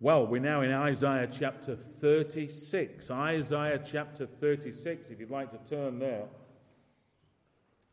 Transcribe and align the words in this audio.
Well, 0.00 0.28
we're 0.28 0.40
now 0.40 0.60
in 0.60 0.70
Isaiah 0.70 1.26
chapter 1.26 1.74
36. 1.74 3.10
Isaiah 3.10 3.82
chapter 3.84 4.26
36, 4.26 5.08
if 5.08 5.18
you'd 5.18 5.28
like 5.28 5.50
to 5.50 5.58
turn 5.68 5.98
there. 5.98 6.26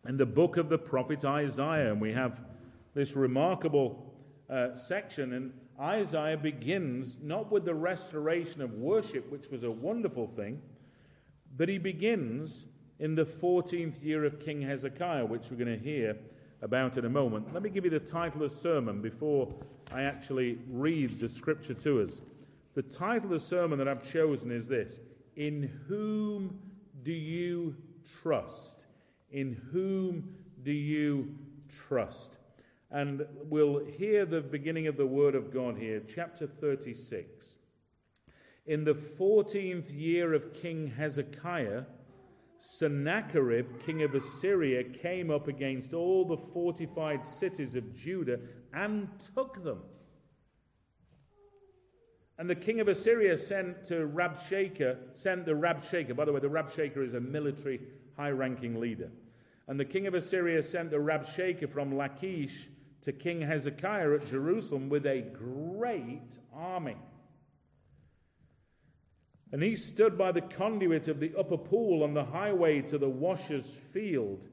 And 0.03 0.19
the 0.19 0.27
book 0.27 0.57
of 0.57 0.69
the 0.69 0.77
prophet 0.77 1.25
Isaiah. 1.25 1.91
And 1.91 1.99
we 1.99 2.13
have 2.13 2.43
this 2.93 3.15
remarkable 3.15 4.13
uh, 4.47 4.75
section. 4.75 5.33
And 5.33 5.51
Isaiah 5.79 6.37
begins 6.37 7.17
not 7.23 7.51
with 7.51 7.65
the 7.65 7.73
restoration 7.73 8.61
of 8.61 8.73
worship, 8.73 9.31
which 9.31 9.49
was 9.49 9.63
a 9.63 9.71
wonderful 9.71 10.27
thing, 10.27 10.61
but 11.57 11.69
he 11.69 11.79
begins 11.79 12.67
in 12.99 13.15
the 13.15 13.25
14th 13.25 14.03
year 14.03 14.25
of 14.25 14.39
King 14.39 14.61
Hezekiah, 14.61 15.25
which 15.25 15.49
we're 15.49 15.57
going 15.57 15.75
to 15.75 15.83
hear 15.83 16.15
about 16.65 16.97
in 16.97 17.05
a 17.05 17.09
moment. 17.09 17.53
Let 17.53 17.61
me 17.61 17.69
give 17.69 17.85
you 17.85 17.91
the 17.91 17.99
title 17.99 18.43
of 18.43 18.49
the 18.49 18.57
sermon 18.57 18.99
before 18.99 19.53
I 19.93 20.01
actually 20.01 20.57
read 20.67 21.19
the 21.19 21.29
scripture 21.29 21.75
to 21.75 22.01
us. 22.01 22.21
The 22.73 22.81
title 22.81 23.25
of 23.25 23.29
the 23.29 23.39
sermon 23.39 23.77
that 23.77 23.87
I've 23.87 24.03
chosen 24.03 24.51
is 24.51 24.67
this 24.67 24.99
In 25.35 25.71
whom 25.87 26.59
do 27.03 27.11
you 27.11 27.75
trust? 28.21 28.87
In 29.31 29.61
whom 29.71 30.35
do 30.63 30.71
you 30.71 31.35
trust? 31.87 32.37
And 32.89 33.25
we'll 33.43 33.85
hear 33.85 34.25
the 34.25 34.41
beginning 34.41 34.87
of 34.87 34.97
the 34.97 35.05
word 35.05 35.35
of 35.35 35.53
God 35.53 35.77
here, 35.77 36.01
chapter 36.13 36.47
36. 36.47 37.59
In 38.65 38.83
the 38.83 38.95
14th 38.95 39.95
year 39.95 40.33
of 40.33 40.51
King 40.51 40.87
Hezekiah, 40.97 41.83
Sennacherib, 42.57 43.85
king 43.85 44.03
of 44.03 44.15
Assyria, 44.15 44.83
came 44.83 45.29
up 45.29 45.47
against 45.47 45.93
all 45.93 46.25
the 46.25 46.37
fortified 46.37 47.25
cities 47.25 47.75
of 47.75 47.93
Judah 47.93 48.39
and 48.73 49.07
took 49.35 49.63
them. 49.63 49.81
And 52.37 52.49
the 52.49 52.55
king 52.55 52.81
of 52.81 52.87
Assyria 52.87 53.37
sent 53.37 53.83
to 53.85 54.07
Rabshakeh, 54.07 54.97
sent 55.13 55.45
the 55.45 55.53
Rabshakeh. 55.53 56.15
By 56.15 56.25
the 56.25 56.33
way, 56.33 56.41
the 56.41 56.49
Rabshakeh 56.49 56.97
is 56.97 57.13
a 57.13 57.21
military 57.21 57.79
high 58.17 58.31
ranking 58.31 58.79
leader. 58.79 59.09
And 59.67 59.79
the 59.79 59.85
king 59.85 60.05
of 60.05 60.13
Assyria 60.13 60.61
sent 60.61 60.91
the 60.91 60.97
Rabshakeh 60.97 61.69
from 61.69 61.95
Lachish 61.95 62.67
to 63.01 63.13
King 63.13 63.41
Hezekiah 63.41 64.15
at 64.15 64.27
Jerusalem 64.27 64.89
with 64.89 65.05
a 65.05 65.21
great 65.21 66.39
army. 66.53 66.97
And 69.55 69.63
he 69.63 69.77
stood 69.77 70.17
by 70.17 70.33
the 70.33 70.41
conduit 70.41 71.07
of 71.07 71.21
the 71.21 71.31
upper 71.39 71.55
pool 71.55 72.03
on 72.03 72.13
the 72.13 72.25
highway 72.25 72.81
to 72.81 72.97
the 72.97 73.07
washer's 73.07 73.69
field. 73.73 74.49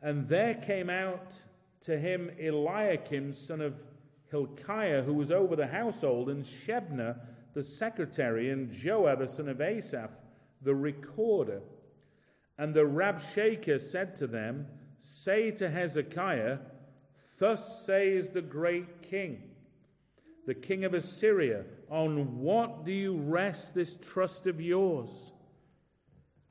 And 0.00 0.28
there 0.28 0.54
came 0.54 0.88
out 0.88 1.42
to 1.80 1.98
him 1.98 2.30
Eliakim, 2.40 3.32
son 3.32 3.60
of 3.60 3.82
Hilkiah, 4.30 5.02
who 5.02 5.14
was 5.14 5.32
over 5.32 5.56
the 5.56 5.66
household, 5.66 6.30
and 6.30 6.44
Shebna, 6.44 7.18
the 7.54 7.62
secretary, 7.64 8.50
and 8.50 8.70
Joah, 8.70 9.18
the 9.18 9.26
son 9.26 9.48
of 9.48 9.60
Asaph, 9.60 10.12
the 10.62 10.76
recorder. 10.76 11.60
And 12.56 12.72
the 12.72 12.84
Rabshakeh 12.84 13.80
said 13.80 14.14
to 14.14 14.28
them, 14.28 14.68
Say 15.00 15.50
to 15.50 15.68
Hezekiah, 15.68 16.58
Thus 17.40 17.84
says 17.84 18.28
the 18.28 18.42
great 18.42 19.02
king 19.02 19.42
the 20.48 20.54
king 20.54 20.86
of 20.86 20.94
Assyria, 20.94 21.62
on 21.90 22.38
what 22.38 22.86
do 22.86 22.90
you 22.90 23.18
rest 23.18 23.74
this 23.74 23.98
trust 23.98 24.46
of 24.46 24.62
yours? 24.62 25.30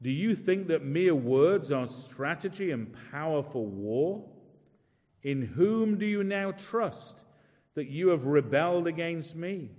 Do 0.03 0.11
you 0.11 0.35
think 0.35 0.67
that 0.67 0.85
mere 0.85 1.15
words 1.15 1.71
are 1.71 1.87
strategy 1.87 2.69
and 2.69 2.95
power 3.09 3.41
for 3.41 3.65
war? 3.65 4.23
In 5.23 5.41
whom 5.41 5.97
do 5.97 6.05
you 6.05 6.23
now 6.23 6.51
trust 6.51 7.23
that 7.73 7.87
you 7.87 8.09
have 8.09 8.25
rebelled 8.25 8.85
against 8.85 9.35
me? 9.35 9.71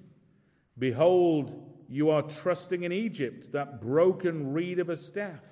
Behold, 0.77 1.87
you 1.89 2.11
are 2.11 2.23
trusting 2.23 2.83
in 2.83 2.91
Egypt, 2.91 3.53
that 3.53 3.81
broken 3.81 4.53
reed 4.53 4.81
of 4.81 4.89
a 4.89 4.97
staff, 4.97 5.45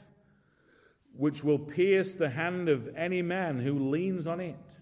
which 1.12 1.44
will 1.44 1.60
pierce 1.60 2.16
the 2.16 2.30
hand 2.30 2.68
of 2.68 2.92
any 2.96 3.22
man 3.22 3.60
who 3.60 3.90
leans 3.90 4.26
on 4.26 4.40
it. 4.40 4.80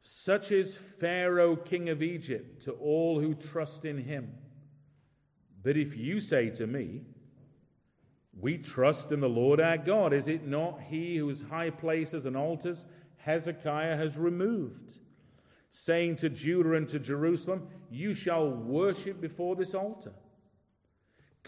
Such 0.00 0.52
is 0.52 0.76
Pharaoh, 0.76 1.56
king 1.56 1.88
of 1.88 2.02
Egypt, 2.02 2.62
to 2.62 2.72
all 2.72 3.20
who 3.20 3.34
trust 3.34 3.84
in 3.84 3.98
him. 3.98 4.32
But 5.62 5.76
if 5.76 5.96
you 5.96 6.20
say 6.20 6.50
to 6.50 6.66
me, 6.66 7.02
We 8.40 8.58
trust 8.58 9.10
in 9.10 9.20
the 9.20 9.28
Lord 9.28 9.60
our 9.60 9.78
God, 9.78 10.12
is 10.12 10.28
it 10.28 10.46
not 10.46 10.80
he 10.88 11.16
whose 11.16 11.42
high 11.42 11.70
places 11.70 12.24
and 12.24 12.36
altars 12.36 12.86
Hezekiah 13.18 13.96
has 13.96 14.16
removed? 14.16 14.98
Saying 15.70 16.16
to 16.16 16.30
Judah 16.30 16.74
and 16.74 16.88
to 16.88 16.98
Jerusalem, 16.98 17.68
You 17.90 18.14
shall 18.14 18.48
worship 18.48 19.20
before 19.20 19.56
this 19.56 19.74
altar. 19.74 20.12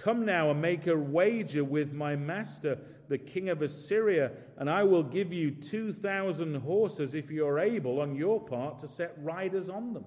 Come 0.03 0.25
now 0.25 0.51
and 0.51 0.63
make 0.63 0.87
a 0.87 0.97
wager 0.97 1.63
with 1.63 1.93
my 1.93 2.17
master 2.17 2.79
the 3.09 3.19
king 3.19 3.51
of 3.51 3.61
Assyria, 3.61 4.31
and 4.57 4.71
I 4.71 4.85
will 4.85 5.03
give 5.03 5.33
you 5.33 5.51
2,000 5.51 6.55
horses 6.55 7.15
if 7.15 7.31
you 7.31 7.47
are 7.47 7.59
able 7.59 8.01
on 8.01 8.15
your 8.15 8.41
part 8.41 8.79
to 8.79 8.89
set 8.89 9.15
riders 9.21 9.69
on 9.69 9.93
them. 9.93 10.05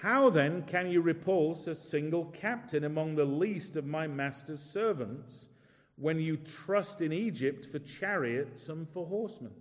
How 0.00 0.30
then 0.30 0.62
can 0.62 0.90
you 0.90 1.00
repulse 1.00 1.66
a 1.66 1.74
single 1.74 2.24
captain 2.24 2.82
among 2.82 3.14
the 3.14 3.24
least 3.24 3.76
of 3.76 3.84
my 3.84 4.06
master's 4.06 4.62
servants 4.62 5.48
when 5.96 6.18
you 6.18 6.38
trust 6.38 7.00
in 7.00 7.12
Egypt 7.12 7.66
for 7.66 7.78
chariots 7.78 8.68
and 8.68 8.88
for 8.88 9.06
horsemen? 9.06 9.52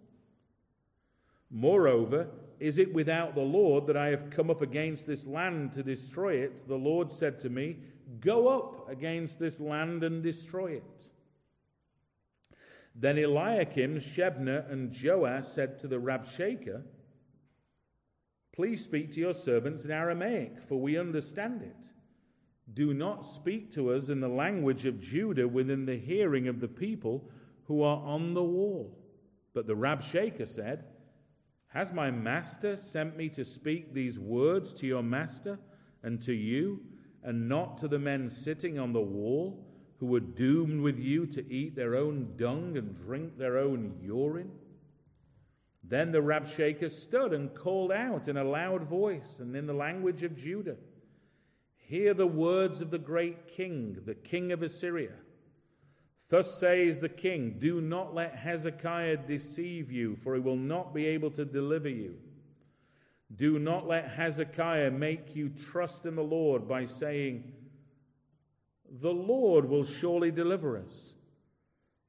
Moreover, 1.50 2.28
is 2.60 2.78
it 2.78 2.94
without 2.94 3.36
the 3.36 3.42
Lord 3.42 3.88
that 3.88 3.98
I 3.98 4.08
have 4.08 4.30
come 4.30 4.50
up 4.50 4.62
against 4.62 5.06
this 5.06 5.26
land 5.26 5.74
to 5.74 5.84
destroy 5.84 6.36
it? 6.36 6.68
The 6.68 6.76
Lord 6.76 7.12
said 7.12 7.40
to 7.40 7.50
me, 7.50 7.78
Go 8.20 8.48
up 8.48 8.90
against 8.90 9.40
this 9.40 9.60
land 9.60 10.04
and 10.04 10.24
destroy 10.24 10.74
it. 10.74 11.08
Then 12.96 13.18
Eliakim, 13.18 13.98
Shebna, 13.98 14.72
and 14.72 14.92
Joah 14.92 15.46
said 15.46 15.78
to 15.80 15.88
the 15.88 15.98
Rabshakeh, 15.98 16.84
Please 18.54 18.84
speak 18.84 19.12
to 19.12 19.20
your 19.20 19.36
servants 19.36 19.86
in 19.86 19.92
Aramaic, 19.92 20.60
for 20.62 20.82
we 20.82 20.98
understand 20.98 21.62
it. 21.62 21.92
Do 22.74 22.94
not 22.94 23.24
speak 23.24 23.72
to 23.74 23.92
us 23.92 24.10
in 24.10 24.20
the 24.20 24.28
language 24.28 24.86
of 24.86 25.00
Judah 25.00 25.48
within 25.48 25.86
the 25.86 25.98
hearing 25.98 26.48
of 26.48 26.60
the 26.60 26.68
people 26.68 27.30
who 27.66 27.84
are 27.84 28.02
on 28.04 28.34
the 28.34 28.44
wall. 28.44 28.98
But 29.54 29.68
the 29.68 29.76
Rabshakeh 29.76 30.48
said, 30.48 30.86
Has 31.78 31.94
my 31.94 32.10
master 32.10 32.76
sent 32.76 33.16
me 33.16 33.30
to 33.30 33.46
speak 33.46 33.94
these 33.94 34.20
words 34.20 34.74
to 34.74 34.88
your 34.88 35.04
master 35.04 35.60
and 36.02 36.20
to 36.24 36.34
you? 36.34 36.82
and 37.24 37.48
not 37.48 37.78
to 37.78 37.88
the 37.88 38.00
men 38.00 38.30
sitting 38.32 38.80
on 38.80 38.94
the 38.94 39.02
wall 39.02 39.64
who 40.00 40.08
were 40.08 40.20
doomed 40.20 40.82
with 40.82 40.98
you 40.98 41.28
to 41.28 41.54
eat 41.54 41.76
their 41.76 41.96
own 41.96 42.34
dung 42.36 42.78
and 42.78 42.96
drink 42.96 43.38
their 43.38 43.60
own 43.60 43.94
urine? 44.02 44.50
Then 45.84 46.12
the 46.12 46.22
Rabshakeh 46.22 46.90
stood 46.90 47.32
and 47.32 47.54
called 47.54 47.92
out 47.92 48.28
in 48.28 48.38
a 48.38 48.44
loud 48.44 48.84
voice 48.84 49.38
and 49.40 49.56
in 49.56 49.68
the 49.68 49.74
language 49.74 50.24
of 50.24 50.36
Judah 50.36 50.78
Hear 51.76 52.16
the 52.16 52.28
words 52.28 52.82
of 52.82 52.90
the 52.90 52.98
great 52.98 53.48
king, 53.48 54.00
the 54.04 54.16
king 54.16 54.52
of 54.52 54.64
Assyria. 54.64 55.14
Thus 56.30 56.60
says 56.60 57.00
the 57.00 57.10
king 57.10 57.56
Do 57.58 57.80
not 57.80 58.14
let 58.14 58.36
Hezekiah 58.36 59.18
deceive 59.28 59.92
you, 59.92 60.16
for 60.16 60.36
he 60.36 60.42
will 60.42 60.58
not 60.58 60.94
be 60.94 61.06
able 61.06 61.32
to 61.32 61.46
deliver 61.46 61.90
you. 61.90 62.16
Do 63.36 63.60
not 63.60 63.88
let 63.88 64.10
Hezekiah 64.10 64.92
make 64.92 65.36
you 65.36 65.50
trust 65.50 66.06
in 66.06 66.16
the 66.16 66.24
Lord 66.24 66.68
by 66.68 66.86
saying, 66.86 67.52
The 69.00 69.14
Lord 69.14 69.66
will 69.70 69.84
surely 69.84 70.32
deliver 70.32 70.78
us. 70.78 71.14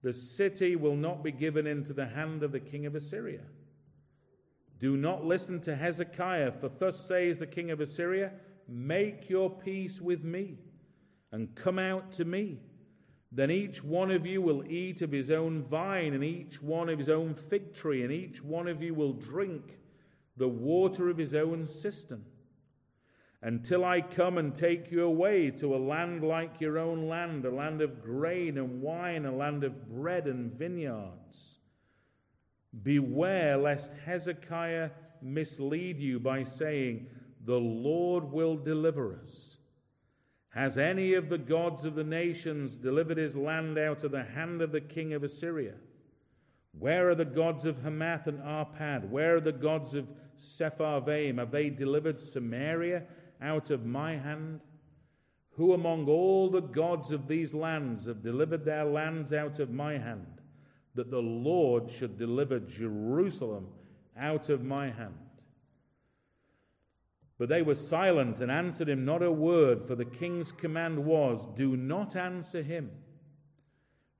The 0.02 0.12
city 0.12 0.76
will 0.76 0.96
not 0.96 1.24
be 1.24 1.32
given 1.32 1.66
into 1.66 1.92
the 1.92 2.06
hand 2.06 2.42
of 2.42 2.52
the 2.52 2.60
king 2.60 2.86
of 2.86 2.94
Assyria. 2.94 3.42
Do 4.78 4.96
not 4.96 5.24
listen 5.24 5.60
to 5.62 5.74
Hezekiah, 5.74 6.52
for 6.52 6.68
thus 6.68 7.04
says 7.04 7.38
the 7.38 7.46
king 7.46 7.70
of 7.70 7.80
Assyria 7.80 8.32
Make 8.70 9.30
your 9.30 9.48
peace 9.48 9.98
with 9.98 10.22
me 10.22 10.58
and 11.32 11.54
come 11.54 11.78
out 11.78 12.12
to 12.12 12.24
me. 12.24 12.58
Then 13.30 13.50
each 13.50 13.84
one 13.84 14.10
of 14.10 14.26
you 14.26 14.40
will 14.40 14.64
eat 14.66 15.02
of 15.02 15.12
his 15.12 15.30
own 15.30 15.62
vine, 15.62 16.14
and 16.14 16.24
each 16.24 16.62
one 16.62 16.88
of 16.88 16.98
his 16.98 17.08
own 17.08 17.34
fig 17.34 17.74
tree, 17.74 18.02
and 18.02 18.12
each 18.12 18.42
one 18.42 18.68
of 18.68 18.82
you 18.82 18.94
will 18.94 19.12
drink 19.12 19.78
the 20.36 20.48
water 20.48 21.10
of 21.10 21.18
his 21.18 21.34
own 21.34 21.66
cistern, 21.66 22.24
until 23.42 23.84
I 23.84 24.00
come 24.00 24.38
and 24.38 24.54
take 24.54 24.90
you 24.90 25.04
away 25.04 25.50
to 25.50 25.74
a 25.74 25.78
land 25.78 26.24
like 26.24 26.60
your 26.60 26.78
own 26.78 27.06
land, 27.06 27.44
a 27.44 27.50
land 27.50 27.82
of 27.82 28.02
grain 28.02 28.56
and 28.56 28.80
wine, 28.80 29.26
a 29.26 29.34
land 29.34 29.62
of 29.62 29.88
bread 29.88 30.26
and 30.26 30.52
vineyards. 30.52 31.58
Beware 32.82 33.56
lest 33.56 33.94
Hezekiah 34.04 34.90
mislead 35.20 35.98
you 35.98 36.18
by 36.18 36.44
saying, 36.44 37.08
The 37.44 37.58
Lord 37.58 38.32
will 38.32 38.56
deliver 38.56 39.20
us. 39.22 39.47
Has 40.50 40.78
any 40.78 41.14
of 41.14 41.28
the 41.28 41.38
gods 41.38 41.84
of 41.84 41.94
the 41.94 42.04
nations 42.04 42.76
delivered 42.76 43.18
his 43.18 43.36
land 43.36 43.78
out 43.78 44.02
of 44.02 44.12
the 44.12 44.24
hand 44.24 44.62
of 44.62 44.72
the 44.72 44.80
king 44.80 45.12
of 45.12 45.22
Assyria? 45.22 45.74
Where 46.78 47.08
are 47.08 47.14
the 47.14 47.24
gods 47.24 47.64
of 47.64 47.82
Hamath 47.82 48.26
and 48.26 48.40
Arpad? 48.40 49.08
Where 49.08 49.36
are 49.36 49.40
the 49.40 49.52
gods 49.52 49.94
of 49.94 50.08
Sepharvaim? 50.38 51.38
Have 51.38 51.50
they 51.50 51.70
delivered 51.70 52.18
Samaria 52.18 53.04
out 53.42 53.70
of 53.70 53.84
my 53.84 54.16
hand? 54.16 54.60
Who 55.52 55.72
among 55.72 56.06
all 56.06 56.48
the 56.48 56.62
gods 56.62 57.10
of 57.10 57.26
these 57.26 57.52
lands 57.52 58.06
have 58.06 58.22
delivered 58.22 58.64
their 58.64 58.84
lands 58.84 59.32
out 59.32 59.58
of 59.58 59.70
my 59.70 59.98
hand, 59.98 60.40
that 60.94 61.10
the 61.10 61.20
Lord 61.20 61.90
should 61.90 62.16
deliver 62.16 62.60
Jerusalem 62.60 63.66
out 64.16 64.48
of 64.48 64.64
my 64.64 64.90
hand? 64.90 65.18
But 67.38 67.48
they 67.48 67.62
were 67.62 67.76
silent 67.76 68.40
and 68.40 68.50
answered 68.50 68.88
him 68.88 69.04
not 69.04 69.22
a 69.22 69.30
word, 69.30 69.84
for 69.86 69.94
the 69.94 70.04
king's 70.04 70.50
command 70.50 71.04
was, 71.04 71.46
Do 71.54 71.76
not 71.76 72.16
answer 72.16 72.62
him. 72.62 72.90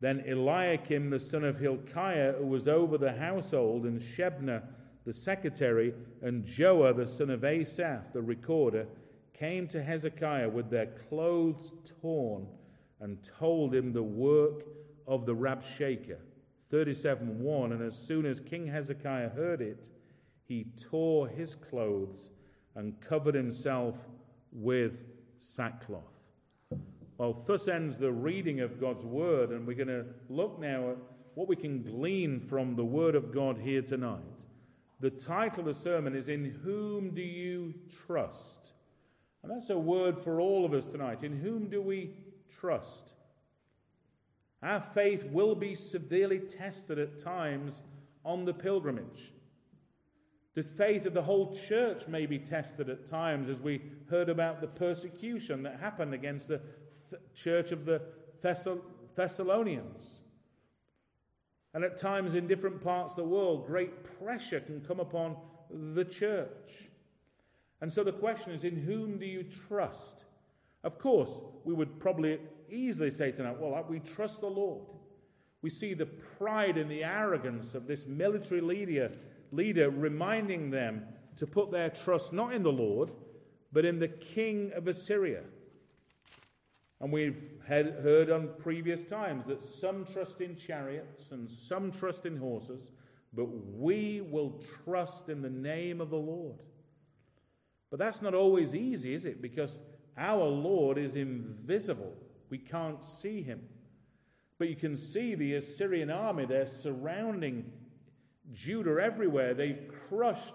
Then 0.01 0.23
Eliakim 0.27 1.11
the 1.11 1.19
son 1.19 1.43
of 1.43 1.59
Hilkiah, 1.59 2.35
who 2.39 2.47
was 2.47 2.69
over 2.69 2.97
the 2.97 3.13
household, 3.13 3.85
and 3.85 4.01
Shebna 4.01 4.63
the 5.05 5.13
secretary, 5.13 5.95
and 6.23 6.45
Joah 6.45 6.95
the 6.95 7.07
son 7.07 7.31
of 7.31 7.43
Asaph 7.43 8.13
the 8.13 8.23
recorder, 8.23 8.87
came 9.33 9.67
to 9.69 9.83
Hezekiah 9.83 10.49
with 10.49 10.71
their 10.71 10.87
clothes 10.87 11.73
torn 12.01 12.47
and 13.01 13.23
told 13.23 13.75
him 13.75 13.93
the 13.93 14.03
work 14.03 14.65
of 15.07 15.27
the 15.27 15.35
Rabshakeh. 15.35 16.19
37 16.71 17.41
1. 17.41 17.73
And 17.73 17.83
as 17.83 17.97
soon 17.97 18.27
as 18.27 18.41
King 18.41 18.67
Hezekiah 18.67 19.31
heard 19.31 19.61
it, 19.61 19.91
he 20.45 20.67
tore 20.91 21.27
his 21.27 21.55
clothes 21.55 22.31
and 22.79 22.99
covered 23.01 23.35
himself 23.35 23.97
with 24.53 24.93
sackcloth. 25.39 26.23
Well, 27.19 27.33
thus 27.33 27.67
ends 27.67 27.99
the 27.99 28.13
reading 28.13 28.61
of 28.61 28.81
God's 28.81 29.05
word, 29.05 29.51
and 29.51 29.67
we're 29.67 29.75
going 29.75 29.89
to 29.89 30.07
look 30.29 30.61
now 30.61 30.93
at 30.93 30.97
what 31.35 31.49
we 31.49 31.57
can 31.57 31.83
glean 31.83 32.39
from 32.39 32.77
the 32.77 32.85
word 32.85 33.17
of 33.17 33.33
God 33.35 33.59
here 33.59 33.83
tonight. 33.83 34.47
The 35.01 35.11
title 35.11 35.61
of 35.61 35.67
the 35.67 35.75
sermon 35.75 36.15
is 36.15 36.29
In 36.29 36.45
Whom 36.63 37.17
Do 37.17 37.21
You 37.21 37.75
Trust? 38.07 38.75
And 39.43 39.51
that's 39.51 39.71
a 39.71 39.79
word 39.79 40.17
for 40.17 40.41
all 40.41 40.65
of 40.65 40.73
us 40.73 40.87
tonight. 40.87 41.25
In 41.25 41.37
whom 41.37 41.69
do 41.69 41.83
we 41.83 42.13
trust? 42.61 43.15
Our 44.63 44.81
faith 44.81 45.25
will 45.25 45.57
be 45.57 45.75
severely 45.75 46.39
tested 46.39 47.01
at 47.01 47.19
times 47.19 47.83
on 48.25 48.45
the 48.45 48.55
pilgrimage. 48.55 49.33
The 50.59 50.65
faith 50.65 51.07
of 51.07 51.15
the 51.15 51.23
whole 51.23 51.55
church 51.55 52.09
may 52.09 52.27
be 52.27 52.37
tested 52.37 52.91
at 52.91 53.07
times, 53.07 53.49
as 53.49 53.61
we 53.61 53.81
heard 54.11 54.29
about 54.29 54.61
the 54.61 54.67
persecution 54.67 55.63
that 55.63 55.79
happened 55.79 56.13
against 56.13 56.49
the 56.49 56.61
th- 57.11 57.23
church 57.33 57.71
of 57.71 57.85
the 57.85 58.03
Thessal- 58.43 58.83
Thessalonians. 59.15 60.25
And 61.75 61.85
at 61.85 61.97
times 61.97 62.35
in 62.35 62.49
different 62.49 62.83
parts 62.83 63.13
of 63.13 63.19
the 63.19 63.25
world, 63.25 63.69
great 63.69 64.03
pressure 64.19 64.59
can 64.59 64.81
come 64.81 64.99
upon 64.99 65.37
the 65.71 66.05
church. 66.05 66.91
And 67.81 67.93
so 67.93 68.03
the 68.03 68.11
question 68.11 68.51
is 68.51 68.65
in 68.65 68.75
whom 68.75 69.17
do 69.17 69.27
you 69.27 69.45
trust? 69.69 70.25
Of 70.83 70.99
course, 70.99 71.39
we 71.63 71.73
would 71.73 72.01
probably 72.01 72.41
easily 72.69 73.13
say 73.13 73.31
tonight, 73.31 73.61
well, 73.61 73.77
uh, 73.77 73.83
we 73.89 74.01
trust 74.01 74.41
the 74.41 74.51
Lord. 74.51 74.89
We 75.63 75.71
see 75.71 75.95
the 75.95 76.07
pride 76.07 76.79
and 76.79 76.91
the 76.91 77.05
arrogance 77.05 77.77
of 77.77 77.87
this 77.87 78.07
military 78.07 78.61
leader, 78.61 79.13
leader 79.53 79.91
reminding 79.91 80.71
them 80.71 81.05
to 81.37 81.47
put 81.47 81.71
their 81.71 81.91
trust 81.91 82.33
not 82.33 82.53
in 82.53 82.63
the 82.63 82.73
Lord, 82.73 83.11
but 83.73 83.85
in 83.85 83.99
the 83.99 84.09
king 84.09 84.73
of 84.75 84.89
Assyria. 84.89 85.43
And 87.01 87.13
we've 87.13 87.51
heard 87.67 88.31
on 88.31 88.51
previous 88.59 89.05
times 89.05 89.47
that 89.47 89.63
some 89.63 90.05
trust 90.05 90.41
in 90.41 90.57
chariots 90.57 91.31
and 91.31 91.49
some 91.49 91.93
trust 91.93 92.27
in 92.27 92.37
horses, 92.37 92.91
but 93.33 93.45
we 93.45 94.21
will 94.21 94.61
trust 94.85 95.29
in 95.29 95.43
the 95.43 95.51
name 95.51 96.01
of 96.01 96.11
the 96.11 96.17
Lord. 96.17 96.57
But 97.91 97.99
that's 98.01 98.21
not 98.21 98.35
always 98.35 98.75
easy, 98.75 99.15
is 99.15 99.27
it? 99.27 99.41
Because 99.41 99.81
our 100.17 100.45
Lord 100.45 100.99
is 100.99 101.15
invisible. 101.15 102.15
We 102.51 102.59
can't 102.59 103.05
see 103.05 103.43
him. 103.43 103.61
But 104.59 104.69
you 104.69 104.77
can 104.77 104.97
see 104.97 105.37
the 105.37 105.55
Assyrian 105.55 106.11
army, 106.11 106.47
they're 106.47 106.67
surrounding 106.67 107.71
Judah 108.55 109.03
everywhere. 109.03 109.55
They've 109.55 109.91
crushed 110.09 110.55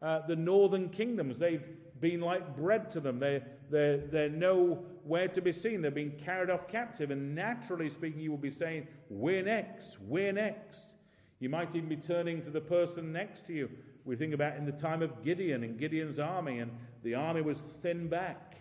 uh, 0.00 0.26
the 0.26 0.36
northern 0.36 0.88
kingdoms. 0.88 1.38
They've 1.38 1.64
been 2.00 2.20
like 2.20 2.56
bread 2.56 2.90
to 2.90 3.00
them. 3.00 3.18
They, 3.18 3.42
they're, 3.70 3.98
they're 3.98 4.28
nowhere 4.28 5.28
to 5.28 5.40
be 5.40 5.52
seen. 5.52 5.82
They're 5.82 5.90
being 5.90 6.18
carried 6.24 6.50
off 6.50 6.68
captive. 6.68 7.10
And 7.10 7.34
naturally 7.34 7.88
speaking, 7.88 8.20
you 8.20 8.30
will 8.30 8.38
be 8.38 8.50
saying, 8.50 8.88
We're 9.08 9.42
next, 9.42 10.00
we're 10.00 10.32
next. 10.32 10.94
You 11.40 11.48
might 11.48 11.74
even 11.74 11.88
be 11.88 11.96
turning 11.96 12.40
to 12.42 12.50
the 12.50 12.60
person 12.60 13.12
next 13.12 13.46
to 13.46 13.52
you 13.52 13.68
we 14.04 14.16
think 14.16 14.34
about 14.34 14.56
in 14.56 14.64
the 14.64 14.72
time 14.72 15.02
of 15.02 15.22
Gideon 15.22 15.62
and 15.62 15.78
Gideon's 15.78 16.18
army, 16.18 16.58
and 16.58 16.70
the 17.02 17.14
army 17.14 17.40
was 17.40 17.60
thin 17.60 18.08
back. 18.08 18.56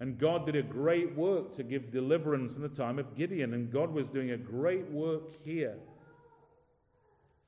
And 0.00 0.18
God 0.18 0.46
did 0.46 0.56
a 0.56 0.62
great 0.62 1.14
work 1.14 1.52
to 1.54 1.62
give 1.62 1.90
deliverance 1.90 2.56
in 2.56 2.62
the 2.62 2.68
time 2.68 2.98
of 2.98 3.14
Gideon, 3.14 3.54
and 3.54 3.70
God 3.70 3.92
was 3.92 4.10
doing 4.10 4.30
a 4.30 4.36
great 4.36 4.90
work 4.90 5.44
here. 5.44 5.76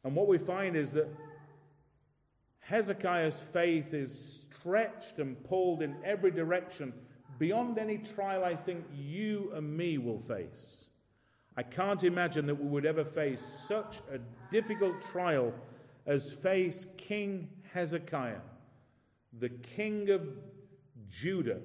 And 0.06 0.14
what 0.14 0.28
we 0.28 0.38
find 0.38 0.76
is 0.76 0.92
that 0.92 1.08
Hezekiah's 2.60 3.40
faith 3.40 3.92
is 3.92 4.46
stretched 4.54 5.18
and 5.18 5.42
pulled 5.42 5.82
in 5.82 5.96
every 6.04 6.30
direction 6.30 6.92
beyond 7.40 7.76
any 7.76 7.98
trial 7.98 8.44
I 8.44 8.54
think 8.54 8.84
you 8.94 9.50
and 9.52 9.76
me 9.76 9.98
will 9.98 10.20
face. 10.20 10.90
I 11.56 11.64
can't 11.64 12.04
imagine 12.04 12.46
that 12.46 12.54
we 12.54 12.68
would 12.68 12.86
ever 12.86 13.04
face 13.04 13.42
such 13.66 13.96
a 14.12 14.20
difficult 14.52 14.94
trial 15.10 15.52
as 16.06 16.30
face 16.30 16.86
King 16.96 17.48
Hezekiah, 17.72 18.42
the 19.40 19.48
king 19.48 20.10
of 20.10 20.22
Judah 21.10 21.58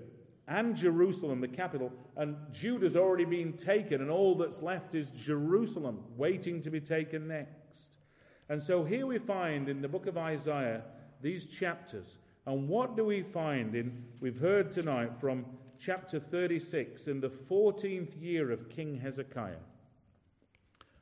and 0.47 0.75
Jerusalem, 0.75 1.41
the 1.41 1.47
capital. 1.47 1.94
And 2.17 2.35
Judah's 2.51 2.95
already 2.95 3.25
been 3.25 3.53
taken, 3.53 4.01
and 4.01 4.09
all 4.09 4.33
that's 4.33 4.63
left 4.63 4.95
is 4.95 5.11
Jerusalem, 5.11 5.99
waiting 6.17 6.59
to 6.61 6.71
be 6.71 6.81
taken 6.81 7.27
next. 7.27 7.60
And 8.51 8.62
so 8.62 8.83
here 8.83 9.07
we 9.07 9.18
find 9.18 9.69
in 9.69 9.81
the 9.81 9.88
book 9.88 10.07
of 10.07 10.18
Isaiah 10.18 10.81
these 11.21 11.48
chapters. 11.48 12.19
And 12.45 12.68
what 12.68 12.98
do 12.98 13.06
we 13.06 13.21
find 13.21 13.74
in, 13.75 14.03
we've 14.19 14.42
heard 14.42 14.71
tonight 14.71 15.15
from 15.15 15.45
chapter 15.80 16.19
36, 16.19 17.07
in 17.07 17.21
the 17.21 17.30
14th 17.30 18.21
year 18.21 18.51
of 18.51 18.68
King 18.68 18.98
Hezekiah. 18.98 19.63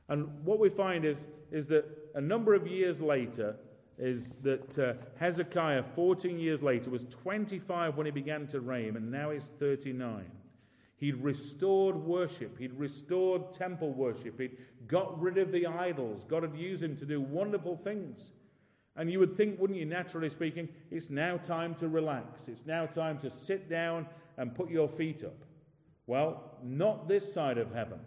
And 0.10 0.30
what 0.46 0.60
we 0.60 0.69
find 0.69 1.04
is, 1.04 1.25
is 1.51 1.68
that 1.69 1.86
a 2.13 2.22
number 2.22 2.54
of 2.54 2.68
years 2.68 3.01
later, 3.01 3.56
is 3.98 4.36
that 4.44 4.78
uh, 4.78 4.94
Hezekiah, 5.19 5.86
14 5.95 6.38
years 6.38 6.62
later, 6.62 6.92
was 6.92 7.06
25 7.06 7.97
when 7.97 8.06
he 8.06 8.12
began 8.12 8.45
to 8.45 8.59
reign, 8.59 8.95
and 8.95 9.09
now 9.09 9.31
he's 9.31 9.50
39. 9.57 10.23
He'd 10.99 11.23
restored 11.23 11.95
worship. 11.95 12.59
He'd 12.59 12.73
restored 12.73 13.53
temple 13.53 13.94
worship. 13.94 14.39
He'd 14.39 14.57
got 14.87 15.19
rid 15.19 15.37
of 15.37 15.51
the 15.51 15.65
idols. 15.65 16.25
God 16.27 16.44
had 16.44 16.56
used 16.56 16.83
him 16.83 16.97
to 16.97 17.06
do 17.06 17.21
wonderful 17.21 17.77
things. 17.77 18.31
And 18.97 19.09
you 19.09 19.19
would 19.19 19.37
think, 19.37 19.59
wouldn't 19.59 19.79
you, 19.79 19.85
naturally 19.85 20.27
speaking, 20.27 20.68
it's 20.91 21.09
now 21.09 21.37
time 21.37 21.73
to 21.75 21.87
relax. 21.87 22.49
It's 22.49 22.65
now 22.65 22.85
time 22.85 23.18
to 23.19 23.29
sit 23.29 23.69
down 23.69 24.07
and 24.37 24.53
put 24.53 24.69
your 24.69 24.89
feet 24.89 25.23
up. 25.23 25.45
Well, 26.06 26.57
not 26.63 27.07
this 27.07 27.33
side 27.33 27.57
of 27.57 27.73
heaven. 27.73 27.99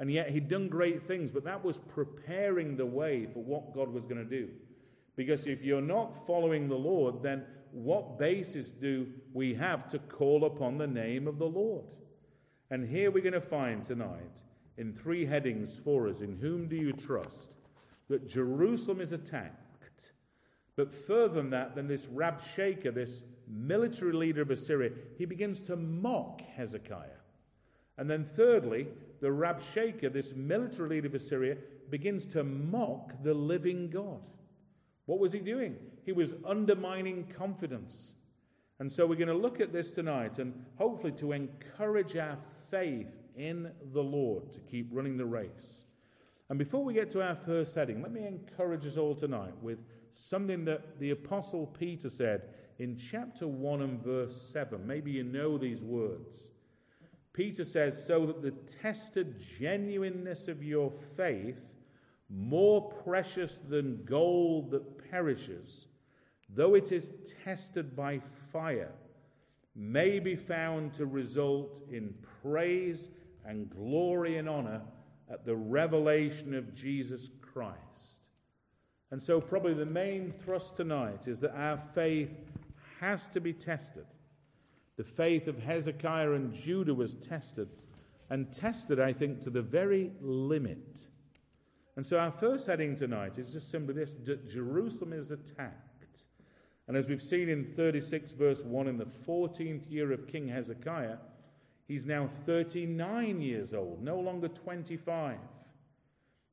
And 0.00 0.10
yet 0.10 0.30
he'd 0.30 0.48
done 0.48 0.68
great 0.68 1.06
things, 1.06 1.30
but 1.30 1.44
that 1.44 1.62
was 1.62 1.78
preparing 1.78 2.76
the 2.76 2.86
way 2.86 3.26
for 3.26 3.44
what 3.44 3.74
God 3.74 3.92
was 3.92 4.06
going 4.06 4.16
to 4.16 4.24
do. 4.24 4.48
Because 5.14 5.46
if 5.46 5.62
you're 5.62 5.82
not 5.82 6.26
following 6.26 6.68
the 6.68 6.74
Lord, 6.74 7.22
then 7.22 7.44
what 7.70 8.18
basis 8.18 8.70
do 8.70 9.06
we 9.32 9.54
have 9.54 9.86
to 9.88 9.98
call 9.98 10.46
upon 10.46 10.78
the 10.78 10.86
name 10.86 11.28
of 11.28 11.38
the 11.38 11.46
Lord? 11.46 11.84
And 12.70 12.88
here 12.88 13.10
we're 13.10 13.22
going 13.22 13.32
to 13.32 13.40
find 13.40 13.84
tonight, 13.84 14.42
in 14.76 14.92
three 14.92 15.26
headings 15.26 15.76
for 15.76 16.08
us, 16.08 16.20
in 16.20 16.36
whom 16.36 16.68
do 16.68 16.76
you 16.76 16.92
trust? 16.92 17.56
That 18.08 18.28
Jerusalem 18.28 19.00
is 19.00 19.12
attacked. 19.12 20.12
But 20.76 20.94
further 20.94 21.34
than 21.34 21.50
that, 21.50 21.74
than 21.74 21.88
this 21.88 22.06
Rabshakeh, 22.06 22.94
this 22.94 23.24
military 23.48 24.12
leader 24.12 24.42
of 24.42 24.50
Assyria, 24.50 24.92
he 25.18 25.24
begins 25.26 25.60
to 25.62 25.76
mock 25.76 26.40
Hezekiah. 26.56 27.18
And 27.98 28.08
then, 28.08 28.24
thirdly, 28.24 28.86
the 29.20 29.28
Rabshakeh, 29.28 30.12
this 30.12 30.32
military 30.34 30.88
leader 30.88 31.08
of 31.08 31.14
Assyria, 31.14 31.56
begins 31.90 32.24
to 32.26 32.44
mock 32.44 33.12
the 33.22 33.34
living 33.34 33.90
God. 33.90 34.22
What 35.06 35.18
was 35.18 35.32
he 35.32 35.40
doing? 35.40 35.76
He 36.06 36.12
was 36.12 36.34
undermining 36.46 37.26
confidence. 37.36 38.14
And 38.80 38.90
so 38.90 39.06
we're 39.06 39.16
going 39.16 39.28
to 39.28 39.34
look 39.34 39.60
at 39.60 39.74
this 39.74 39.90
tonight 39.90 40.38
and 40.38 40.54
hopefully 40.76 41.12
to 41.12 41.32
encourage 41.32 42.16
our 42.16 42.38
faith 42.70 43.06
in 43.36 43.70
the 43.92 44.02
Lord 44.02 44.50
to 44.52 44.60
keep 44.60 44.88
running 44.90 45.18
the 45.18 45.26
race. 45.26 45.84
And 46.48 46.58
before 46.58 46.82
we 46.82 46.94
get 46.94 47.10
to 47.10 47.22
our 47.22 47.36
first 47.36 47.74
heading, 47.74 48.00
let 48.00 48.10
me 48.10 48.26
encourage 48.26 48.86
us 48.86 48.96
all 48.96 49.14
tonight 49.14 49.52
with 49.60 49.78
something 50.12 50.64
that 50.64 50.98
the 50.98 51.10
Apostle 51.10 51.66
Peter 51.66 52.08
said 52.08 52.48
in 52.78 52.96
chapter 52.96 53.46
1 53.46 53.82
and 53.82 54.02
verse 54.02 54.50
7. 54.50 54.84
Maybe 54.86 55.12
you 55.12 55.24
know 55.24 55.58
these 55.58 55.82
words. 55.82 56.50
Peter 57.34 57.64
says, 57.64 58.06
so 58.06 58.26
that 58.26 58.40
the 58.40 58.50
tested 58.50 59.44
genuineness 59.58 60.48
of 60.48 60.64
your 60.64 60.90
faith, 60.90 61.60
more 62.30 62.90
precious 62.90 63.58
than 63.58 64.02
gold 64.04 64.70
that 64.70 65.10
perishes, 65.10 65.86
though 66.54 66.74
it 66.74 66.92
is 66.92 67.12
tested 67.44 67.94
by 67.94 68.20
fire, 68.52 68.92
may 69.74 70.18
be 70.18 70.36
found 70.36 70.92
to 70.94 71.06
result 71.06 71.80
in 71.90 72.14
praise 72.42 73.08
and 73.44 73.70
glory 73.70 74.36
and 74.36 74.48
honor 74.48 74.82
at 75.30 75.44
the 75.44 75.54
revelation 75.54 76.54
of 76.54 76.74
Jesus 76.74 77.30
Christ. 77.40 77.78
And 79.10 79.22
so, 79.22 79.40
probably 79.40 79.74
the 79.74 79.86
main 79.86 80.32
thrust 80.44 80.76
tonight 80.76 81.26
is 81.26 81.40
that 81.40 81.56
our 81.56 81.78
faith 81.94 82.30
has 83.00 83.26
to 83.28 83.40
be 83.40 83.52
tested. 83.52 84.06
The 84.96 85.04
faith 85.04 85.48
of 85.48 85.58
Hezekiah 85.58 86.32
and 86.32 86.52
Judah 86.52 86.94
was 86.94 87.14
tested, 87.14 87.68
and 88.28 88.52
tested, 88.52 89.00
I 89.00 89.12
think, 89.12 89.40
to 89.42 89.50
the 89.50 89.62
very 89.62 90.12
limit. 90.20 91.06
And 91.96 92.06
so, 92.06 92.18
our 92.18 92.30
first 92.30 92.66
heading 92.66 92.94
tonight 92.94 93.38
is 93.38 93.52
just 93.52 93.70
simply 93.70 93.94
this 93.94 94.14
Jerusalem 94.48 95.12
is 95.12 95.30
attacked. 95.30 95.89
And 96.90 96.96
as 96.96 97.08
we've 97.08 97.22
seen 97.22 97.48
in 97.48 97.66
36, 97.76 98.32
verse 98.32 98.64
1, 98.64 98.88
in 98.88 98.96
the 98.96 99.04
14th 99.04 99.88
year 99.88 100.10
of 100.10 100.26
King 100.26 100.48
Hezekiah, 100.48 101.18
he's 101.86 102.04
now 102.04 102.26
39 102.26 103.40
years 103.40 103.72
old, 103.74 104.02
no 104.02 104.18
longer 104.18 104.48
25. 104.48 105.36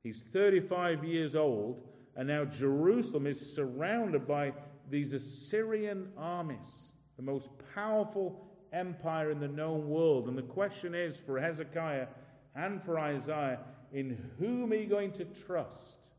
He's 0.03 0.21
35 0.21 1.03
years 1.03 1.35
old, 1.35 1.81
and 2.15 2.27
now 2.27 2.45
Jerusalem 2.45 3.25
is 3.25 3.55
surrounded 3.55 4.27
by 4.27 4.53
these 4.91 5.13
Assyrian 5.13 6.09
armies, 6.15 6.91
the 7.15 7.23
most 7.23 7.49
powerful 7.73 8.45
empire 8.71 9.31
in 9.31 9.39
the 9.39 9.47
known 9.47 9.89
world. 9.89 10.27
And 10.27 10.37
the 10.37 10.43
question 10.43 10.93
is 10.93 11.17
for 11.17 11.39
Hezekiah 11.39 12.05
and 12.53 12.79
for 12.83 12.99
Isaiah 12.99 13.61
in 13.91 14.15
whom 14.37 14.71
are 14.71 14.75
you 14.75 14.85
going 14.85 15.13
to 15.13 15.25
trust? 15.25 16.11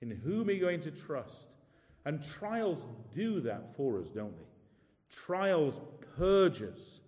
In 0.00 0.10
whom 0.10 0.48
are 0.48 0.50
you 0.52 0.60
going 0.60 0.80
to 0.80 0.90
trust? 0.90 1.46
And 2.04 2.22
trials 2.38 2.86
do 3.14 3.40
that 3.40 3.76
for 3.76 4.00
us, 4.00 4.08
don't 4.08 4.36
they? 4.36 4.44
Trials 5.14 5.80
purge 6.16 6.62
us, 6.62 7.00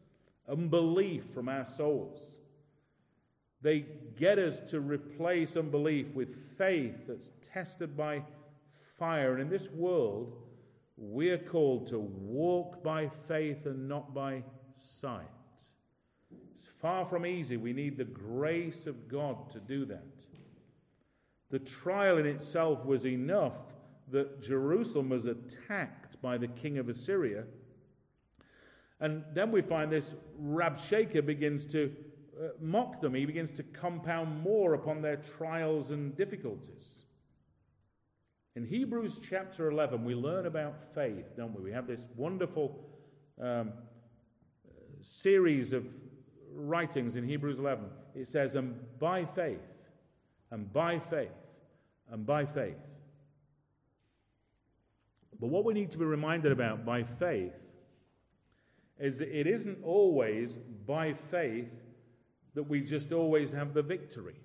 unbelief 0.49 1.25
from 1.33 1.49
our 1.49 1.65
souls. 1.65 2.39
They 3.61 3.87
get 4.17 4.39
us 4.39 4.61
to 4.71 4.81
replace 4.81 5.57
unbelief 5.57 6.15
with 6.15 6.35
faith 6.59 7.07
that's 7.09 7.31
tested 7.43 7.97
by 7.97 8.23
fire. 8.99 9.33
And 9.33 9.41
in 9.41 9.49
this 9.49 9.71
world, 9.71 10.37
we're 10.97 11.39
called 11.39 11.89
to 11.89 11.99
walk 11.99 12.83
by 12.83 13.09
faith 13.09 13.67
and 13.67 13.89
not 13.89 14.15
by 14.15 14.43
sight. 14.79 15.23
It's 16.55 16.67
far 16.67 17.05
from 17.05 17.27
easy. 17.27 17.57
We 17.57 17.73
need 17.73 17.97
the 17.97 18.05
grace 18.05 18.87
of 18.87 19.09
God 19.09 19.51
to 19.51 19.61
do 19.61 19.87
that. 19.87 20.23
The 21.51 21.59
trial 21.59 22.19
in 22.19 22.27
itself 22.27 22.85
was 22.85 23.07
enough 23.07 23.74
that 24.11 24.43
Jerusalem 24.43 25.09
was 25.09 25.27
attacked 25.27 26.21
by 26.21 26.39
the 26.39 26.49
king 26.49 26.79
of 26.79 26.89
Assyria. 26.89 27.45
And 29.01 29.25
then 29.33 29.51
we 29.51 29.63
find 29.63 29.91
this 29.91 30.15
Rabshakeh 30.41 31.25
begins 31.27 31.65
to 31.67 31.95
uh, 32.41 32.49
mock 32.61 33.01
them. 33.01 33.15
He 33.15 33.27
begins 33.27 33.53
to 33.53 33.63
compound 33.63 34.41
more 34.43 34.75
upon 34.75 35.03
their 35.03 35.17
trials 35.17 35.91
and 35.91 36.17
difficulties. 36.17 37.05
In 38.57 38.65
Hebrews 38.65 39.21
chapter 39.29 39.69
11, 39.69 40.05
we 40.05 40.15
learn 40.15 40.47
about 40.47 40.95
faith, 40.95 41.37
don't 41.37 41.55
we? 41.55 41.63
We 41.63 41.73
have 41.73 41.89
this 41.89 42.09
wonderful 42.17 42.79
um, 43.43 43.73
series 45.01 45.73
of 45.73 45.87
writings 46.53 47.17
in 47.17 47.27
Hebrews 47.27 47.59
11. 47.59 47.85
It 48.15 48.29
says, 48.29 48.55
and 48.55 48.77
by 49.01 49.25
faith, 49.25 49.59
and 50.53 50.73
by 50.73 51.01
faith, 51.01 51.31
and 52.11 52.25
by 52.25 52.47
faith. 52.47 52.77
But 55.41 55.49
what 55.49 55.65
we 55.65 55.75
need 55.75 55.91
to 55.93 55.99
be 55.99 56.05
reminded 56.05 56.53
about 56.53 56.85
by 56.85 57.03
faith 57.03 57.55
is 58.99 59.19
that 59.19 59.29
it 59.29 59.47
isn't 59.47 59.79
always 59.83 60.57
by 60.87 61.13
faith 61.13 61.71
that 62.55 62.63
we 62.63 62.81
just 62.81 63.13
always 63.13 63.51
have 63.53 63.75
the 63.75 63.83
victory. 63.83 64.37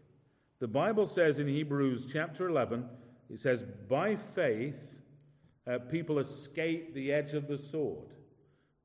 The 0.60 0.68
Bible 0.68 1.06
says 1.06 1.40
in 1.40 1.48
Hebrews 1.48 2.08
chapter 2.12 2.48
11, 2.48 2.86
it 3.30 3.40
says, 3.40 3.64
by 3.88 4.16
faith, 4.16 4.76
uh, 5.68 5.78
people 5.78 6.20
escape 6.20 6.94
the 6.94 7.14
edge 7.14 7.34
of 7.34 7.48
the 7.48 7.58
sword. 7.58 8.08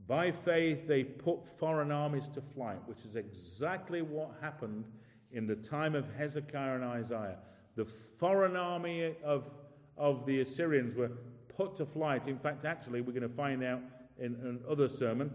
By 0.07 0.31
faith, 0.31 0.87
they 0.87 1.03
put 1.03 1.47
foreign 1.47 1.91
armies 1.91 2.29
to 2.29 2.43
flight, 2.43 2.79
which 2.87 3.05
is 3.07 3.17
exactly 3.17 4.03
what 4.03 4.33
happened 4.43 4.85
in 5.33 5.47
the 5.47 5.57
time 5.57 5.95
of 5.95 6.07
Hezekiah 6.15 6.75
and 6.75 6.85
Isaiah. 6.85 7.39
The 7.75 7.87
foreign 7.87 8.55
army 8.55 9.15
of, 9.25 9.51
of 9.97 10.27
the 10.27 10.41
Assyrians 10.41 10.95
were 10.95 11.11
put 11.57 11.77
to 11.77 11.87
flight. 11.87 12.27
In 12.27 12.39
fact, 12.39 12.65
actually, 12.65 13.01
we're 13.01 13.13
going 13.13 13.23
to 13.23 13.29
find 13.29 13.63
out 13.63 13.81
in 14.19 14.61
another 14.65 14.89
sermon, 14.89 15.31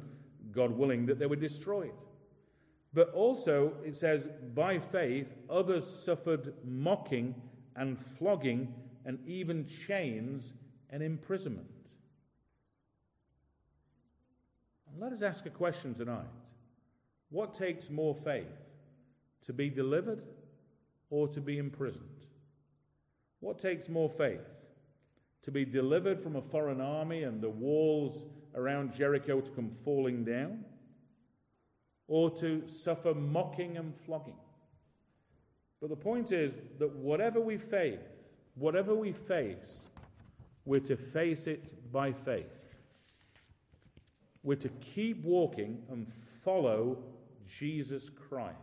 God 0.52 0.72
willing, 0.72 1.06
that 1.08 1.20
they 1.20 1.26
were 1.26 1.36
destroyed. 1.36 1.94
But 2.94 3.12
also, 3.14 3.74
it 3.86 3.96
says, 3.96 4.28
by 4.54 4.80
faith, 4.80 5.28
others 5.50 5.86
suffered 5.86 6.54
mocking 6.66 7.36
and 7.76 8.00
flogging 8.00 8.74
and 9.06 9.20
even 9.28 9.68
chains 9.88 10.54
and 10.90 11.04
imprisonment. 11.04 11.68
Let 14.98 15.14
us 15.14 15.22
ask 15.22 15.46
a 15.46 15.52
question 15.52 15.94
tonight. 15.94 16.26
What 17.30 17.54
takes 17.54 17.90
more 17.90 18.16
faith? 18.16 18.48
To 19.44 19.54
be 19.54 19.70
delivered 19.70 20.24
or 21.10 21.28
to 21.30 21.40
be 21.40 21.58
imprisoned? 21.58 22.26
What 23.40 23.60
takes 23.60 23.88
more 23.88 24.10
faith? 24.10 24.42
To 25.44 25.52
be 25.52 25.66
delivered 25.66 26.22
from 26.22 26.36
a 26.36 26.42
foreign 26.42 26.82
army 26.82 27.24
and 27.24 27.42
the 27.42 27.50
walls 27.50 28.26
around 28.56 28.94
Jericho 28.94 29.40
to 29.40 29.52
come 29.52 29.70
falling 29.70 30.24
down? 30.24 30.66
Or 32.08 32.30
to 32.38 32.68
suffer 32.68 33.14
mocking 33.14 33.78
and 33.78 33.96
flogging? 33.96 34.38
But 35.80 35.90
the 35.90 35.96
point 35.96 36.32
is 36.32 36.60
that 36.80 36.90
whatever 36.90 37.40
we 37.40 37.58
face, 37.58 38.00
whatever 38.56 38.94
we 38.94 39.14
face, 39.14 39.84
we're 40.66 40.82
to 40.82 40.98
face 40.98 41.48
it 41.48 41.74
by 41.92 42.12
faith. 42.12 42.76
We're 44.44 44.56
to 44.56 44.70
keep 44.70 45.24
walking 45.24 45.82
and 45.90 46.08
follow 46.44 46.98
Jesus 47.48 48.10
Christ. 48.10 48.56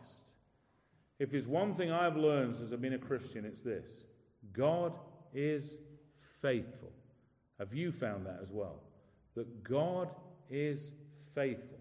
If 1.18 1.30
there's 1.30 1.49
one 1.49 1.75
thing 1.75 1.90
I've 1.90 2.16
learned 2.16 2.56
as 2.62 2.73
I've 2.73 2.83
been 2.83 2.92
a 2.92 2.99
Christian, 2.99 3.45
it's 3.45 3.61
this 3.61 4.04
God 4.52 4.92
is 5.35 5.78
faithful. 6.46 6.92
Have 7.58 7.74
you 7.74 7.90
found 7.90 8.24
that 8.26 8.38
as 8.40 8.52
well? 8.52 8.76
That 9.34 9.64
God 9.64 10.10
is 10.48 10.92
faithful. 11.34 11.78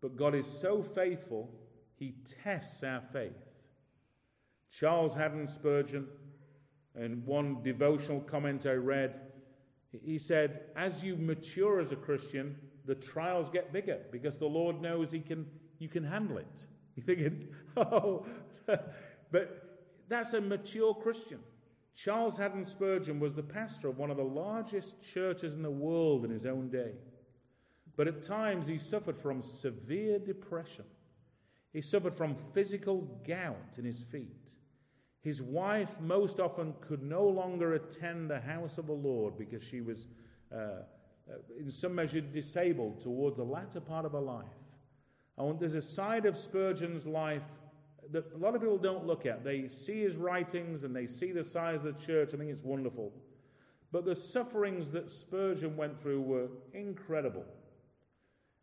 But 0.00 0.16
God 0.16 0.36
is 0.36 0.46
so 0.46 0.80
faithful, 0.80 1.50
he 1.96 2.14
tests 2.44 2.84
our 2.84 3.02
faith. 3.12 3.32
Charles 4.70 5.12
Haddon 5.12 5.48
Spurgeon, 5.48 6.06
in 6.94 7.24
one 7.26 7.62
devotional 7.64 8.20
comment 8.20 8.64
I 8.64 8.74
read, 8.74 9.20
he 10.04 10.18
said, 10.18 10.60
As 10.76 11.02
you 11.02 11.16
mature 11.16 11.80
as 11.80 11.90
a 11.90 11.96
Christian, 11.96 12.54
the 12.84 12.94
trials 12.94 13.50
get 13.50 13.72
bigger 13.72 13.98
because 14.12 14.38
the 14.38 14.46
Lord 14.46 14.80
knows 14.80 15.10
he 15.10 15.18
can, 15.18 15.46
you 15.80 15.88
can 15.88 16.04
handle 16.04 16.38
it. 16.38 16.66
You're 16.94 17.06
thinking, 17.06 17.48
oh, 17.76 18.24
but 19.32 19.80
that's 20.08 20.32
a 20.34 20.40
mature 20.40 20.94
Christian. 20.94 21.40
Charles 21.96 22.36
Haddon 22.36 22.66
Spurgeon 22.66 23.18
was 23.18 23.32
the 23.32 23.42
pastor 23.42 23.88
of 23.88 23.96
one 23.96 24.10
of 24.10 24.18
the 24.18 24.22
largest 24.22 25.02
churches 25.02 25.54
in 25.54 25.62
the 25.62 25.70
world 25.70 26.26
in 26.26 26.30
his 26.30 26.44
own 26.44 26.68
day. 26.68 26.92
But 27.96 28.06
at 28.06 28.22
times 28.22 28.66
he 28.66 28.76
suffered 28.76 29.18
from 29.18 29.40
severe 29.40 30.18
depression. 30.18 30.84
He 31.72 31.80
suffered 31.80 32.14
from 32.14 32.36
physical 32.52 33.20
gout 33.26 33.78
in 33.78 33.84
his 33.84 34.02
feet. 34.02 34.52
His 35.22 35.40
wife 35.40 35.98
most 36.00 36.38
often 36.38 36.74
could 36.82 37.02
no 37.02 37.26
longer 37.26 37.74
attend 37.74 38.30
the 38.30 38.40
house 38.40 38.76
of 38.76 38.86
the 38.86 38.92
Lord 38.92 39.38
because 39.38 39.62
she 39.62 39.80
was 39.80 40.08
uh, 40.52 40.56
uh, 40.56 41.38
in 41.58 41.70
some 41.70 41.94
measure 41.94 42.20
disabled 42.20 43.00
towards 43.00 43.38
the 43.38 43.44
latter 43.44 43.80
part 43.80 44.04
of 44.04 44.12
her 44.12 44.20
life. 44.20 44.44
And 45.38 45.58
there's 45.58 45.74
a 45.74 45.82
side 45.82 46.26
of 46.26 46.36
Spurgeon's 46.36 47.06
life 47.06 47.42
that 48.12 48.32
a 48.34 48.38
lot 48.38 48.54
of 48.54 48.60
people 48.60 48.78
don't 48.78 49.06
look 49.06 49.26
at. 49.26 49.44
They 49.44 49.68
see 49.68 50.00
his 50.00 50.16
writings 50.16 50.84
and 50.84 50.94
they 50.94 51.06
see 51.06 51.32
the 51.32 51.44
size 51.44 51.84
of 51.84 51.98
the 51.98 52.04
church. 52.04 52.30
I 52.34 52.36
think 52.36 52.50
it's 52.50 52.62
wonderful. 52.62 53.12
But 53.92 54.04
the 54.04 54.14
sufferings 54.14 54.90
that 54.90 55.10
Spurgeon 55.10 55.76
went 55.76 56.00
through 56.00 56.20
were 56.22 56.48
incredible. 56.72 57.44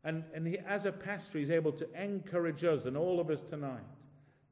And, 0.04 0.24
and 0.34 0.46
he, 0.46 0.60
as 0.60 0.86
a 0.86 0.92
pastor, 0.92 1.40
he's 1.40 1.50
able 1.50 1.72
to 1.74 1.88
encourage 2.02 2.64
us 2.64 2.86
and 2.86 2.98
all 2.98 3.20
of 3.20 3.30
us 3.30 3.42
tonight 3.42 3.82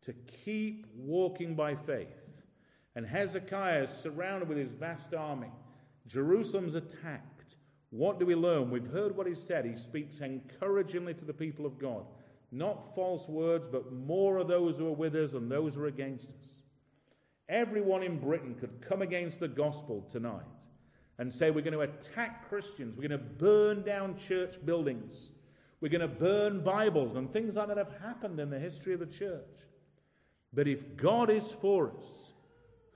to 0.04 0.14
keep 0.14 0.88
walking 0.96 1.56
by 1.56 1.76
faith. 1.76 2.08
And 2.96 3.06
Hezekiah 3.06 3.84
is 3.84 3.90
surrounded 3.90 4.50
with 4.50 4.58
his 4.58 4.72
vast 4.72 5.14
army. 5.14 5.52
Jerusalem's 6.08 6.76
attacked. 6.76 7.56
What 7.90 8.20
do 8.20 8.26
we 8.26 8.36
learn? 8.36 8.72
We've 8.72 8.90
heard 8.90 9.16
what 9.16 9.28
he 9.28 9.36
said. 9.36 9.66
He 9.66 9.76
speaks 9.76 10.22
encouragingly 10.22 11.14
to 11.16 11.26
the 11.26 11.34
people 11.34 11.66
of 11.66 11.78
God. 11.78 12.06
Not 12.52 12.94
false 12.94 13.30
words, 13.30 13.68
but 13.68 13.94
more 13.94 14.38
of 14.38 14.48
those 14.48 14.78
who 14.78 14.88
are 14.88 14.94
with 14.94 15.16
us 15.16 15.34
and 15.34 15.50
those 15.50 15.76
who 15.76 15.84
are 15.84 15.88
against 15.88 16.30
us. 16.30 16.64
everyone 17.48 18.02
in 18.04 18.18
Britain 18.18 18.56
could 18.56 18.82
come 18.82 19.02
against 19.02 19.40
the 19.40 19.48
gospel 19.48 20.06
tonight 20.10 20.42
and 21.18 21.32
say, 21.32 21.52
We're 21.52 21.62
going 21.62 21.74
to 21.74 21.82
attack 21.82 22.48
Christians, 22.50 22.98
we're 22.98 23.08
going 23.08 23.20
to 23.20 23.26
burn 23.26 23.84
down 23.84 24.18
church 24.18 24.64
buildings, 24.66 25.32
we're 25.80 25.90
going 25.90 26.02
to 26.02 26.08
burn 26.08 26.64
Bibles, 26.64 27.16
and 27.16 27.32
things 27.32 27.56
like 27.56 27.68
that 27.68 27.78
have 27.78 27.96
happened 28.02 28.40
in 28.40 28.50
the 28.50 28.60
history 28.60 28.94
of 28.94 29.00
the 29.00 29.06
church. 29.06 29.42
But 30.54 30.68
if 30.68 30.98
God 30.98 31.30
is 31.30 31.52
for 31.52 31.92
us, 31.98 32.34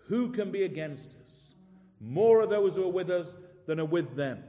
who 0.07 0.31
can 0.31 0.51
be 0.51 0.63
against 0.63 1.09
us? 1.09 1.55
More 2.01 2.41
are 2.41 2.47
those 2.47 2.75
who 2.75 2.83
are 2.83 2.91
with 2.91 3.09
us 3.09 3.35
than 3.65 3.79
are 3.79 3.85
with 3.85 4.15
them. 4.15 4.43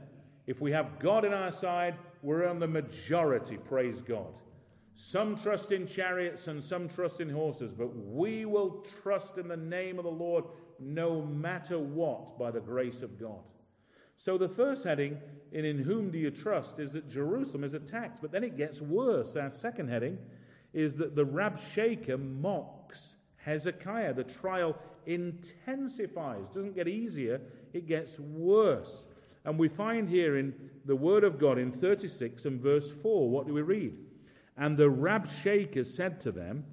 If 0.45 0.61
we 0.61 0.71
have 0.71 0.99
God 0.99 1.25
in 1.25 1.33
our 1.33 1.51
side, 1.51 1.95
we're 2.21 2.47
on 2.47 2.59
the 2.59 2.67
majority, 2.67 3.57
praise 3.57 4.01
God. 4.01 4.33
Some 4.99 5.37
trust 5.37 5.71
in 5.71 5.85
chariots 5.85 6.47
and 6.47 6.61
some 6.63 6.89
trust 6.89 7.21
in 7.21 7.29
horses, 7.29 7.71
but 7.71 7.95
we 7.95 8.45
will 8.45 8.83
trust 9.03 9.37
in 9.37 9.47
the 9.47 9.55
name 9.55 9.99
of 9.99 10.05
the 10.05 10.11
Lord 10.11 10.45
no 10.79 11.21
matter 11.21 11.77
what 11.77 12.39
by 12.39 12.49
the 12.49 12.59
grace 12.59 13.03
of 13.03 13.19
God. 13.19 13.43
So 14.15 14.39
the 14.39 14.49
first 14.49 14.83
heading 14.83 15.19
in 15.51 15.65
In 15.65 15.77
Whom 15.77 16.09
Do 16.09 16.17
You 16.17 16.31
Trust 16.31 16.79
is 16.79 16.93
that 16.93 17.11
Jerusalem 17.11 17.63
is 17.63 17.75
attacked, 17.75 18.23
but 18.23 18.31
then 18.31 18.43
it 18.43 18.57
gets 18.57 18.81
worse. 18.81 19.35
Our 19.35 19.51
second 19.51 19.89
heading 19.89 20.17
is 20.73 20.95
that 20.95 21.15
the 21.15 21.25
Rabshakeh 21.25 22.19
mocks 22.41 23.17
Hezekiah. 23.35 24.15
The 24.15 24.23
trial 24.23 24.75
intensifies, 25.05 26.49
doesn't 26.49 26.73
get 26.73 26.87
easier, 26.87 27.39
it 27.71 27.85
gets 27.85 28.19
worse. 28.19 29.05
And 29.45 29.59
we 29.59 29.67
find 29.67 30.09
here 30.09 30.37
in 30.37 30.55
the 30.85 30.95
Word 30.95 31.23
of 31.23 31.37
God 31.37 31.59
in 31.59 31.71
36 31.71 32.45
and 32.45 32.59
verse 32.59 32.89
4, 32.89 33.29
what 33.29 33.45
do 33.45 33.53
we 33.53 33.61
read? 33.61 34.06
And 34.57 34.77
the 34.77 34.89
Rabshakeh 34.89 35.85
said 35.85 36.19
to 36.21 36.31
them, 36.31 36.65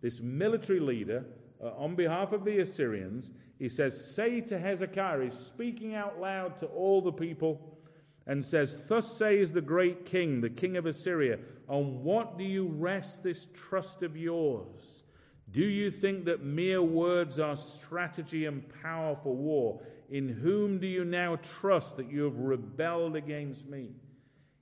this 0.00 0.20
military 0.20 0.80
leader, 0.80 1.24
uh, 1.62 1.70
on 1.76 1.94
behalf 1.94 2.32
of 2.32 2.44
the 2.44 2.58
Assyrians, 2.58 3.32
he 3.58 3.68
says, 3.68 4.14
Say 4.14 4.40
to 4.42 4.58
Hezekiah, 4.58 5.24
he's 5.24 5.34
speaking 5.34 5.94
out 5.94 6.20
loud 6.20 6.58
to 6.58 6.66
all 6.66 7.00
the 7.00 7.12
people, 7.12 7.78
and 8.26 8.44
says, 8.44 8.76
Thus 8.88 9.16
says 9.16 9.52
the 9.52 9.60
great 9.60 10.04
king, 10.04 10.40
the 10.40 10.50
king 10.50 10.76
of 10.76 10.86
Assyria, 10.86 11.38
on 11.68 12.02
what 12.04 12.38
do 12.38 12.44
you 12.44 12.66
rest 12.66 13.22
this 13.22 13.48
trust 13.54 14.02
of 14.02 14.16
yours? 14.16 15.02
Do 15.50 15.64
you 15.64 15.90
think 15.90 16.26
that 16.26 16.42
mere 16.42 16.82
words 16.82 17.38
are 17.40 17.56
strategy 17.56 18.44
and 18.44 18.62
power 18.82 19.16
for 19.22 19.34
war? 19.34 19.80
In 20.10 20.28
whom 20.28 20.78
do 20.78 20.86
you 20.86 21.04
now 21.04 21.36
trust 21.36 21.96
that 21.96 22.10
you 22.10 22.24
have 22.24 22.38
rebelled 22.38 23.16
against 23.16 23.66
me? 23.66 23.92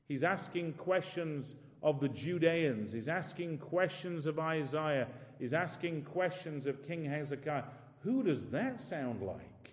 He's 0.08 0.22
asking 0.22 0.74
questions 0.74 1.56
of 1.86 2.00
the 2.00 2.08
Judeans. 2.08 2.90
He's 2.90 3.06
asking 3.06 3.58
questions 3.58 4.26
of 4.26 4.40
Isaiah. 4.40 5.06
He's 5.38 5.52
asking 5.52 6.02
questions 6.02 6.66
of 6.66 6.84
King 6.84 7.04
Hezekiah. 7.04 7.62
Who 8.00 8.24
does 8.24 8.46
that 8.46 8.80
sound 8.80 9.22
like? 9.22 9.70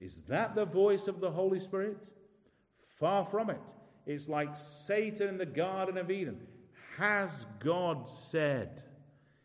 Is 0.00 0.22
that 0.28 0.56
the 0.56 0.64
voice 0.64 1.06
of 1.06 1.20
the 1.20 1.30
Holy 1.30 1.60
Spirit? 1.60 2.10
Far 2.98 3.24
from 3.24 3.50
it. 3.50 3.72
It's 4.04 4.28
like 4.28 4.56
Satan 4.56 5.28
in 5.28 5.38
the 5.38 5.46
Garden 5.46 5.96
of 5.96 6.10
Eden. 6.10 6.40
Has 6.96 7.46
God 7.60 8.08
said? 8.08 8.82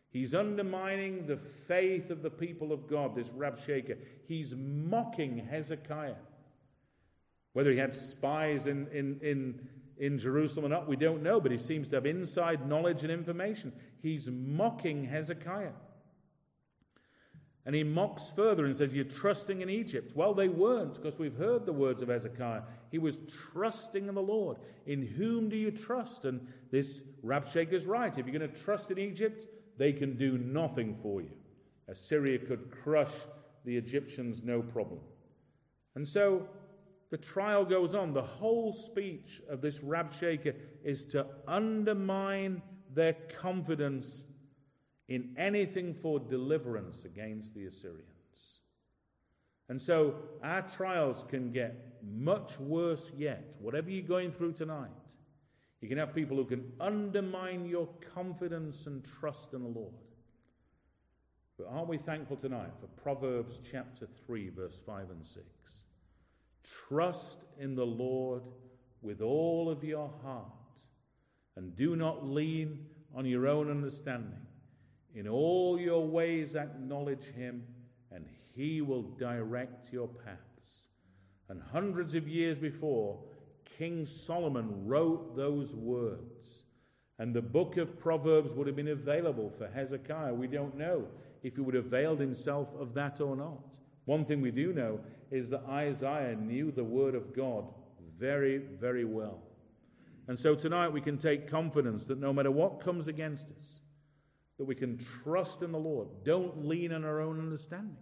He's 0.09 0.33
undermining 0.33 1.27
the 1.27 1.37
faith 1.37 2.09
of 2.09 2.23
the 2.23 2.31
people 2.31 2.71
of 2.71 2.87
God, 2.87 3.13
this 3.13 3.29
Rabshakeh. 3.29 3.97
He's 4.27 4.55
mocking 4.57 5.37
Hezekiah. 5.37 6.15
Whether 7.53 7.71
he 7.71 7.77
had 7.77 7.93
spies 7.93 8.65
in, 8.65 8.87
in, 8.87 9.19
in 9.21 9.69
in 10.01 10.17
Jerusalem 10.17 10.65
or 10.65 10.69
not, 10.69 10.87
we 10.87 10.95
don't 10.95 11.21
know, 11.21 11.39
but 11.39 11.51
he 11.51 11.59
seems 11.59 11.87
to 11.89 11.97
have 11.97 12.07
inside 12.07 12.67
knowledge 12.67 13.03
and 13.03 13.11
information. 13.11 13.71
He's 14.01 14.27
mocking 14.27 15.05
Hezekiah. 15.05 15.73
And 17.67 17.75
he 17.75 17.83
mocks 17.83 18.31
further 18.35 18.65
and 18.65 18.75
says, 18.75 18.95
You're 18.95 19.05
trusting 19.05 19.61
in 19.61 19.69
Egypt. 19.69 20.13
Well, 20.15 20.33
they 20.33 20.49
weren't, 20.49 20.95
because 20.95 21.19
we've 21.19 21.37
heard 21.37 21.67
the 21.67 21.71
words 21.71 22.01
of 22.01 22.07
Hezekiah. 22.07 22.63
He 22.89 22.97
was 22.97 23.19
trusting 23.53 24.07
in 24.07 24.15
the 24.15 24.21
Lord. 24.23 24.57
In 24.87 25.05
whom 25.05 25.49
do 25.49 25.55
you 25.55 25.69
trust? 25.69 26.25
And 26.25 26.47
this 26.71 27.03
Rabshakeh 27.23 27.71
is 27.71 27.85
right. 27.85 28.17
If 28.17 28.25
you're 28.25 28.37
going 28.37 28.51
to 28.51 28.63
trust 28.63 28.89
in 28.89 28.97
Egypt, 28.97 29.45
they 29.77 29.93
can 29.93 30.17
do 30.17 30.39
nothing 30.39 30.95
for 30.95 31.21
you. 31.21 31.31
Assyria 31.87 32.39
could 32.39 32.71
crush 32.71 33.13
the 33.65 33.77
Egyptians, 33.77 34.41
no 34.43 34.63
problem. 34.63 35.01
And 35.93 36.07
so 36.07 36.47
the 37.11 37.17
trial 37.17 37.65
goes 37.65 37.93
on. 37.93 38.13
The 38.13 38.21
whole 38.21 38.73
speech 38.73 39.41
of 39.49 39.61
this 39.61 39.79
Rabshakeh 39.79 40.55
is 40.83 41.05
to 41.07 41.27
undermine 41.47 42.61
their 42.93 43.13
confidence 43.39 44.23
in 45.09 45.33
anything 45.37 45.93
for 45.93 46.19
deliverance 46.19 47.03
against 47.03 47.53
the 47.53 47.65
Assyrians. 47.65 48.05
And 49.67 49.81
so 49.81 50.15
our 50.41 50.61
trials 50.61 51.25
can 51.29 51.51
get 51.51 51.97
much 52.01 52.57
worse 52.59 53.11
yet. 53.15 53.55
Whatever 53.59 53.89
you're 53.89 54.07
going 54.07 54.31
through 54.31 54.53
tonight, 54.53 54.89
you 55.81 55.89
can 55.89 55.97
have 55.97 56.15
people 56.15 56.37
who 56.37 56.45
can 56.45 56.71
undermine 56.79 57.65
your 57.65 57.89
confidence 58.13 58.87
and 58.87 59.05
trust 59.19 59.53
in 59.53 59.63
the 59.63 59.69
Lord. 59.69 59.93
But 61.57 61.67
aren't 61.69 61.89
we 61.89 61.97
thankful 61.97 62.37
tonight 62.37 62.71
for 62.79 62.87
Proverbs 63.01 63.59
chapter 63.69 64.07
3, 64.25 64.49
verse 64.49 64.79
5 64.85 65.09
and 65.09 65.25
6? 65.25 65.45
Trust 66.87 67.43
in 67.59 67.75
the 67.75 67.85
Lord 67.85 68.43
with 69.01 69.21
all 69.21 69.69
of 69.69 69.83
your 69.83 70.11
heart, 70.23 70.45
and 71.55 71.75
do 71.75 71.95
not 71.95 72.25
lean 72.25 72.85
on 73.15 73.25
your 73.25 73.47
own 73.47 73.69
understanding. 73.69 74.39
In 75.15 75.27
all 75.27 75.79
your 75.79 76.07
ways, 76.07 76.55
acknowledge 76.55 77.25
him, 77.33 77.63
and 78.11 78.25
he 78.55 78.81
will 78.81 79.03
direct 79.03 79.91
your 79.91 80.07
paths. 80.07 80.85
And 81.49 81.61
hundreds 81.61 82.15
of 82.15 82.27
years 82.27 82.59
before, 82.59 83.19
King 83.77 84.05
Solomon 84.05 84.85
wrote 84.85 85.35
those 85.35 85.75
words. 85.75 86.63
And 87.19 87.33
the 87.33 87.41
book 87.41 87.77
of 87.77 87.99
Proverbs 87.99 88.53
would 88.53 88.67
have 88.67 88.75
been 88.75 88.87
available 88.87 89.49
for 89.49 89.67
Hezekiah. 89.67 90.33
We 90.33 90.47
don't 90.47 90.77
know 90.77 91.07
if 91.43 91.55
he 91.55 91.61
would 91.61 91.75
have 91.75 91.87
availed 91.87 92.19
himself 92.19 92.69
of 92.79 92.93
that 92.93 93.19
or 93.19 93.35
not. 93.35 93.75
One 94.05 94.25
thing 94.25 94.41
we 94.41 94.51
do 94.51 94.73
know 94.73 94.99
is 95.29 95.49
that 95.49 95.63
Isaiah 95.67 96.35
knew 96.35 96.71
the 96.71 96.83
Word 96.83 97.15
of 97.15 97.35
God 97.35 97.65
very, 98.17 98.57
very 98.57 99.05
well. 99.05 99.39
And 100.27 100.37
so 100.37 100.55
tonight 100.55 100.89
we 100.89 101.01
can 101.01 101.17
take 101.17 101.49
confidence 101.49 102.05
that 102.05 102.19
no 102.19 102.31
matter 102.31 102.51
what 102.51 102.79
comes 102.79 103.07
against 103.07 103.47
us, 103.47 103.81
that 104.57 104.65
we 104.65 104.75
can 104.75 104.99
trust 105.23 105.63
in 105.63 105.71
the 105.71 105.79
Lord. 105.79 106.07
Don't 106.23 106.67
lean 106.67 106.93
on 106.93 107.03
our 107.03 107.19
own 107.19 107.39
understanding. 107.39 107.97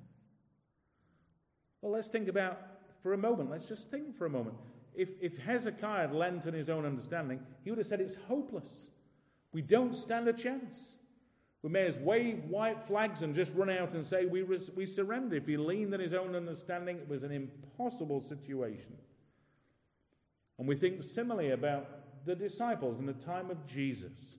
Well, 1.82 1.94
let's 1.94 2.10
think 2.10 2.28
about 2.28 2.60
for 3.02 3.14
a 3.14 3.18
moment. 3.18 3.50
Let's 3.50 3.68
just 3.68 3.90
think 3.90 4.18
for 4.18 4.26
a 4.26 4.30
moment. 4.30 4.56
If, 4.94 5.12
if 5.22 5.38
Hezekiah 5.38 6.08
had 6.08 6.14
lent 6.14 6.46
on 6.46 6.54
his 6.54 6.70
own 6.70 6.86
understanding, 6.86 7.40
he 7.64 7.70
would 7.70 7.78
have 7.78 7.88
said 7.88 8.02
it's 8.02 8.18
hopeless. 8.28 8.90
We 9.54 9.62
don't 9.62 9.96
stand 9.96 10.28
a 10.28 10.34
chance. 10.34 10.98
We 11.62 11.70
may 11.70 11.86
as 11.88 11.98
wave 11.98 12.46
white 12.46 12.82
flags 12.82 13.22
and 13.22 13.36
just 13.36 13.54
run 13.54 13.70
out 13.70 13.94
and 13.94 14.06
say 14.06 14.26
we, 14.26 14.44
res- 14.44 14.72
we 14.76 14.86
surrender. 14.86 15.36
If 15.36 15.48
he 15.48 15.58
leaned 15.58 15.94
on 15.94 16.00
his 16.00 16.14
own 16.14 16.36
understanding, 16.36 16.98
it 16.98 17.10
was 17.10 17.24
an 17.24 17.32
impossible 17.32 18.22
situation. 18.22 18.96
And 20.58 20.68
we 20.68 20.76
think 20.76 21.04
similarly 21.04 21.52
about 21.52 22.26
the 22.26 22.36
disciples 22.36 23.00
in 23.00 23.06
the 23.06 23.14
time 23.14 23.50
of 23.50 23.66
Jesus 23.66 24.38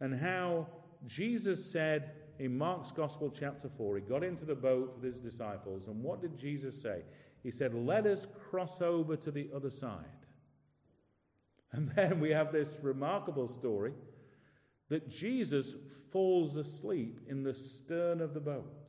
and 0.00 0.18
how 0.18 0.66
Jesus 1.06 1.64
said 1.64 2.12
in 2.38 2.56
Mark's 2.56 2.90
Gospel, 2.92 3.32
chapter 3.36 3.68
4, 3.68 3.96
he 3.96 4.02
got 4.02 4.22
into 4.22 4.44
the 4.44 4.54
boat 4.54 4.94
with 4.94 5.04
his 5.04 5.20
disciples, 5.20 5.88
and 5.88 6.02
what 6.02 6.20
did 6.20 6.38
Jesus 6.38 6.80
say? 6.80 7.02
He 7.42 7.50
said, 7.50 7.74
Let 7.74 8.06
us 8.06 8.26
cross 8.50 8.80
over 8.80 9.16
to 9.16 9.30
the 9.30 9.48
other 9.54 9.70
side. 9.70 10.04
And 11.72 11.90
then 11.90 12.20
we 12.20 12.30
have 12.30 12.52
this 12.52 12.78
remarkable 12.80 13.48
story 13.48 13.92
that 14.88 15.08
Jesus 15.08 15.74
falls 16.10 16.56
asleep 16.56 17.20
in 17.28 17.42
the 17.42 17.54
stern 17.54 18.20
of 18.20 18.34
the 18.34 18.40
boat. 18.40 18.88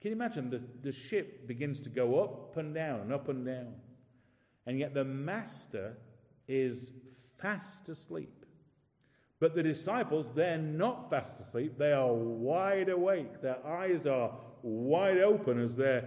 Can 0.00 0.10
you 0.10 0.16
imagine? 0.16 0.50
The, 0.50 0.62
the 0.82 0.92
ship 0.92 1.46
begins 1.46 1.80
to 1.80 1.88
go 1.88 2.22
up 2.22 2.56
and 2.56 2.74
down 2.74 3.12
up 3.12 3.28
and 3.28 3.44
down. 3.46 3.74
And 4.66 4.78
yet 4.78 4.94
the 4.94 5.04
master 5.04 5.96
is 6.48 6.92
fast 7.38 7.88
asleep. 7.88 8.44
But 9.40 9.56
the 9.56 9.62
disciples, 9.62 10.30
they're 10.34 10.58
not 10.58 11.10
fast 11.10 11.40
asleep. 11.40 11.76
They 11.76 11.92
are 11.92 12.12
wide 12.12 12.88
awake. 12.88 13.42
Their 13.42 13.64
eyes 13.66 14.06
are 14.06 14.32
wide 14.62 15.18
open 15.18 15.60
as 15.60 15.74
they 15.74 16.02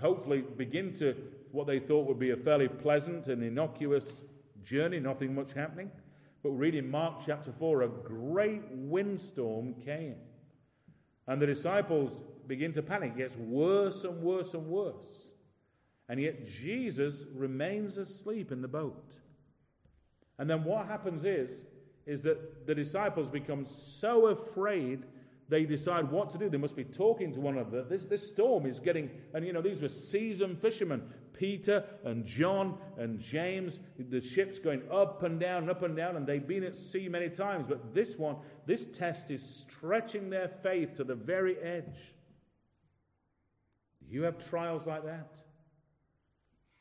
hopefully 0.00 0.42
begin 0.56 0.92
to 0.94 1.16
what 1.50 1.66
they 1.66 1.80
thought 1.80 2.06
would 2.06 2.18
be 2.18 2.30
a 2.30 2.36
fairly 2.36 2.68
pleasant 2.68 3.28
and 3.28 3.42
innocuous 3.42 4.22
journey, 4.62 5.00
nothing 5.00 5.34
much 5.34 5.52
happening. 5.52 5.90
But 6.46 6.52
read 6.52 6.76
in 6.76 6.88
Mark 6.88 7.22
chapter 7.26 7.50
4 7.50 7.82
a 7.82 7.88
great 7.88 8.62
windstorm 8.70 9.74
came. 9.84 10.14
And 11.26 11.42
the 11.42 11.46
disciples 11.46 12.22
begin 12.46 12.72
to 12.74 12.82
panic. 12.82 13.14
It 13.16 13.18
gets 13.18 13.36
worse 13.36 14.04
and 14.04 14.22
worse 14.22 14.54
and 14.54 14.64
worse. 14.68 15.32
And 16.08 16.20
yet 16.20 16.46
Jesus 16.46 17.24
remains 17.34 17.98
asleep 17.98 18.52
in 18.52 18.62
the 18.62 18.68
boat. 18.68 19.16
And 20.38 20.48
then 20.48 20.62
what 20.62 20.86
happens 20.86 21.24
is, 21.24 21.64
is 22.06 22.22
that 22.22 22.64
the 22.64 22.76
disciples 22.76 23.28
become 23.28 23.64
so 23.64 24.26
afraid 24.26 25.02
they 25.48 25.64
decide 25.64 26.08
what 26.12 26.30
to 26.30 26.38
do. 26.38 26.48
They 26.48 26.58
must 26.58 26.76
be 26.76 26.84
talking 26.84 27.32
to 27.32 27.40
one 27.40 27.58
another. 27.58 27.82
This, 27.82 28.04
this 28.04 28.24
storm 28.24 28.66
is 28.66 28.78
getting, 28.78 29.10
and 29.34 29.44
you 29.44 29.52
know, 29.52 29.62
these 29.62 29.82
were 29.82 29.88
seasoned 29.88 30.60
fishermen 30.60 31.02
Peter 31.36 31.84
and 32.04 32.24
John 32.24 32.78
and 32.98 33.20
James. 33.20 33.78
The 33.98 34.20
ship's 34.20 34.58
going 34.58 34.82
up 34.90 35.22
and 35.22 35.38
down 35.38 35.62
and 35.62 35.70
up 35.70 35.82
and 35.82 35.96
down, 35.96 36.16
and 36.16 36.26
they've 36.26 36.46
been 36.46 36.64
at 36.64 36.76
sea 36.76 37.08
many 37.08 37.28
times. 37.28 37.66
But 37.68 37.94
this 37.94 38.16
one, 38.16 38.36
this 38.66 38.86
test 38.86 39.30
is 39.30 39.42
stretching 39.42 40.30
their 40.30 40.48
faith 40.48 40.94
to 40.94 41.04
the 41.04 41.14
very 41.14 41.58
edge. 41.58 42.14
You 44.08 44.22
have 44.22 44.38
trials 44.48 44.86
like 44.86 45.04
that, 45.04 45.36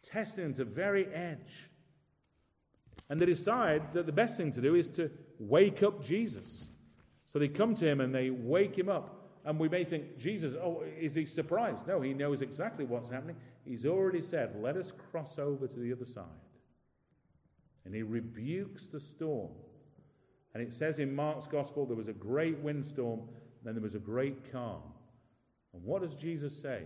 testing 0.03 0.53
to 0.53 0.63
the 0.63 0.71
very 0.71 1.07
edge. 1.07 1.69
And 3.09 3.21
they 3.21 3.25
decide 3.25 3.93
that 3.93 4.05
the 4.05 4.11
best 4.11 4.37
thing 4.37 4.51
to 4.53 4.61
do 4.61 4.75
is 4.75 4.89
to 4.89 5.11
wake 5.39 5.83
up 5.83 6.03
Jesus. 6.03 6.67
So 7.25 7.39
they 7.39 7.47
come 7.47 7.75
to 7.75 7.87
him 7.87 8.01
and 8.01 8.13
they 8.13 8.29
wake 8.29 8.77
him 8.77 8.89
up. 8.89 9.21
And 9.43 9.59
we 9.59 9.69
may 9.69 9.83
think, 9.83 10.17
Jesus, 10.17 10.55
oh, 10.55 10.83
is 10.99 11.13
he 11.13 11.25
surprised? 11.25 11.87
No, 11.87 12.01
he 12.01 12.13
knows 12.13 12.41
exactly 12.41 12.83
what's 12.83 13.09
happening. 13.09 13.35
He's 13.65 13.85
already 13.85 14.21
said, 14.21 14.55
let 14.61 14.77
us 14.77 14.91
cross 15.11 15.39
over 15.39 15.67
to 15.67 15.79
the 15.79 15.91
other 15.91 16.05
side. 16.05 16.23
And 17.83 17.93
he 17.93 18.03
rebukes 18.03 18.85
the 18.87 18.99
storm. 18.99 19.51
And 20.53 20.63
it 20.63 20.73
says 20.73 20.99
in 20.99 21.15
Mark's 21.15 21.47
gospel, 21.47 21.85
there 21.85 21.97
was 21.97 22.07
a 22.07 22.13
great 22.13 22.59
windstorm, 22.59 23.21
then 23.63 23.73
there 23.73 23.81
was 23.81 23.95
a 23.95 23.99
great 23.99 24.51
calm. 24.51 24.81
And 25.73 25.83
what 25.83 26.01
does 26.01 26.15
Jesus 26.15 26.55
say? 26.55 26.83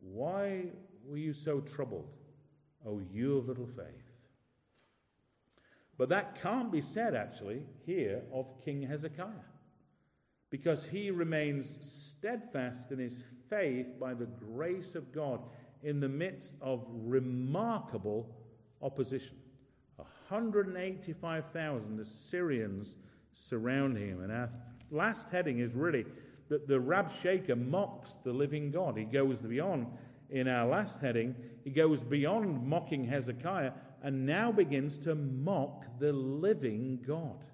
Why 0.00 0.66
were 1.04 1.18
you 1.18 1.32
so 1.32 1.60
troubled, 1.60 2.08
O 2.86 3.00
you 3.12 3.38
of 3.38 3.48
little 3.48 3.66
faith? 3.66 3.86
But 5.98 6.08
that 6.08 6.40
can't 6.40 6.72
be 6.72 6.80
said, 6.80 7.14
actually, 7.14 7.62
here 7.84 8.22
of 8.32 8.46
King 8.64 8.82
Hezekiah 8.82 9.50
because 10.50 10.84
he 10.84 11.10
remains 11.10 11.76
steadfast 11.80 12.90
in 12.90 12.98
his 12.98 13.22
faith 13.48 13.98
by 13.98 14.12
the 14.14 14.26
grace 14.26 14.94
of 14.96 15.12
God 15.12 15.40
in 15.82 16.00
the 16.00 16.08
midst 16.08 16.54
of 16.60 16.84
remarkable 16.88 18.28
opposition. 18.82 19.36
185,000 19.96 22.00
Assyrians 22.00 22.96
surrounding 23.32 24.08
him. 24.08 24.22
And 24.22 24.32
our 24.32 24.50
last 24.90 25.28
heading 25.30 25.60
is 25.60 25.74
really 25.74 26.04
that 26.48 26.66
the 26.66 26.78
Rabshakeh 26.78 27.68
mocks 27.68 28.16
the 28.24 28.32
living 28.32 28.70
God. 28.70 28.96
He 28.96 29.04
goes 29.04 29.42
beyond, 29.42 29.86
in 30.30 30.48
our 30.48 30.66
last 30.68 31.00
heading, 31.00 31.34
he 31.64 31.70
goes 31.70 32.04
beyond 32.04 32.66
mocking 32.66 33.04
Hezekiah 33.04 33.72
and 34.02 34.26
now 34.26 34.50
begins 34.50 34.98
to 34.98 35.14
mock 35.14 35.84
the 35.98 36.12
living 36.12 37.00
God. 37.06 37.44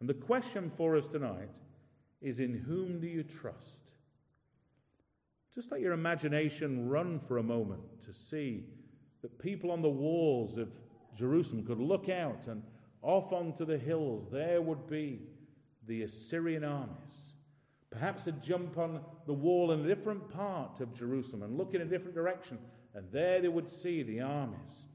And 0.00 0.08
the 0.08 0.14
question 0.14 0.70
for 0.76 0.96
us 0.96 1.08
tonight 1.08 1.58
is 2.20 2.40
in 2.40 2.54
whom 2.54 3.00
do 3.00 3.06
you 3.06 3.22
trust? 3.22 3.92
Just 5.58 5.72
let 5.72 5.80
your 5.80 5.92
imagination 5.92 6.88
run 6.88 7.18
for 7.18 7.38
a 7.38 7.42
moment 7.42 7.82
to 8.06 8.12
see 8.12 8.62
that 9.22 9.40
people 9.40 9.72
on 9.72 9.82
the 9.82 9.88
walls 9.88 10.56
of 10.56 10.68
Jerusalem 11.16 11.66
could 11.66 11.80
look 11.80 12.08
out 12.08 12.46
and 12.46 12.62
off 13.02 13.32
onto 13.32 13.64
the 13.64 13.76
hills 13.76 14.28
there 14.30 14.62
would 14.62 14.86
be 14.86 15.20
the 15.88 16.04
Assyrian 16.04 16.62
armies. 16.62 17.34
Perhaps 17.90 18.22
they'd 18.22 18.40
jump 18.40 18.78
on 18.78 19.00
the 19.26 19.32
wall 19.32 19.72
in 19.72 19.80
a 19.80 19.88
different 19.88 20.30
part 20.30 20.78
of 20.78 20.94
Jerusalem 20.94 21.42
and 21.42 21.58
look 21.58 21.74
in 21.74 21.80
a 21.80 21.86
different 21.86 22.14
direction, 22.14 22.56
and 22.94 23.10
there 23.10 23.40
they 23.42 23.48
would 23.48 23.68
see 23.68 24.04
the 24.04 24.20
armies 24.20 24.86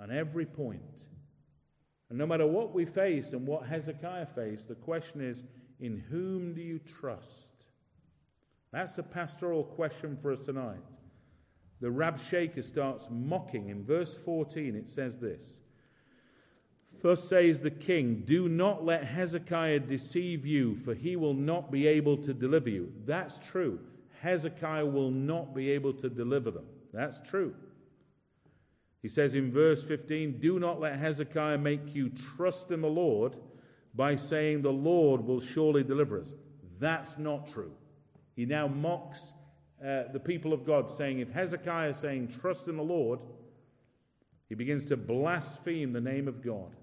on 0.00 0.10
every 0.10 0.46
point. 0.46 1.06
And 2.10 2.18
no 2.18 2.26
matter 2.26 2.44
what 2.44 2.74
we 2.74 2.86
face 2.86 3.34
and 3.34 3.46
what 3.46 3.68
Hezekiah 3.68 4.26
faced, 4.34 4.66
the 4.66 4.74
question 4.74 5.20
is 5.20 5.44
in 5.78 5.96
whom 6.10 6.54
do 6.54 6.60
you 6.60 6.80
trust? 6.80 7.67
That's 8.72 8.98
a 8.98 9.02
pastoral 9.02 9.64
question 9.64 10.16
for 10.20 10.32
us 10.32 10.40
tonight. 10.40 10.80
The 11.80 11.88
Rabshakeh 11.88 12.64
starts 12.64 13.08
mocking. 13.10 13.68
In 13.68 13.84
verse 13.84 14.14
14, 14.14 14.74
it 14.74 14.90
says 14.90 15.18
this 15.18 15.60
Thus 17.00 17.28
says 17.28 17.60
the 17.60 17.70
king, 17.70 18.22
Do 18.26 18.48
not 18.48 18.84
let 18.84 19.04
Hezekiah 19.04 19.80
deceive 19.80 20.44
you, 20.44 20.74
for 20.74 20.94
he 20.94 21.16
will 21.16 21.34
not 21.34 21.70
be 21.70 21.86
able 21.86 22.16
to 22.18 22.34
deliver 22.34 22.68
you. 22.68 22.92
That's 23.04 23.38
true. 23.38 23.78
Hezekiah 24.20 24.86
will 24.86 25.10
not 25.10 25.54
be 25.54 25.70
able 25.70 25.92
to 25.94 26.08
deliver 26.08 26.50
them. 26.50 26.66
That's 26.92 27.20
true. 27.20 27.54
He 29.00 29.08
says 29.08 29.34
in 29.34 29.52
verse 29.52 29.84
15, 29.84 30.40
Do 30.40 30.58
not 30.58 30.80
let 30.80 30.98
Hezekiah 30.98 31.58
make 31.58 31.94
you 31.94 32.10
trust 32.36 32.72
in 32.72 32.80
the 32.80 32.88
Lord 32.88 33.36
by 33.94 34.16
saying, 34.16 34.62
The 34.62 34.72
Lord 34.72 35.24
will 35.24 35.40
surely 35.40 35.84
deliver 35.84 36.20
us. 36.20 36.34
That's 36.80 37.16
not 37.16 37.48
true. 37.48 37.72
He 38.38 38.46
now 38.46 38.68
mocks 38.68 39.34
uh, 39.84 40.04
the 40.12 40.20
people 40.20 40.52
of 40.52 40.64
God, 40.64 40.88
saying, 40.88 41.18
If 41.18 41.32
Hezekiah 41.32 41.88
is 41.88 41.96
saying, 41.96 42.28
Trust 42.28 42.68
in 42.68 42.76
the 42.76 42.84
Lord, 42.84 43.18
he 44.48 44.54
begins 44.54 44.84
to 44.84 44.96
blaspheme 44.96 45.92
the 45.92 46.00
name 46.00 46.28
of 46.28 46.40
God. 46.40 46.76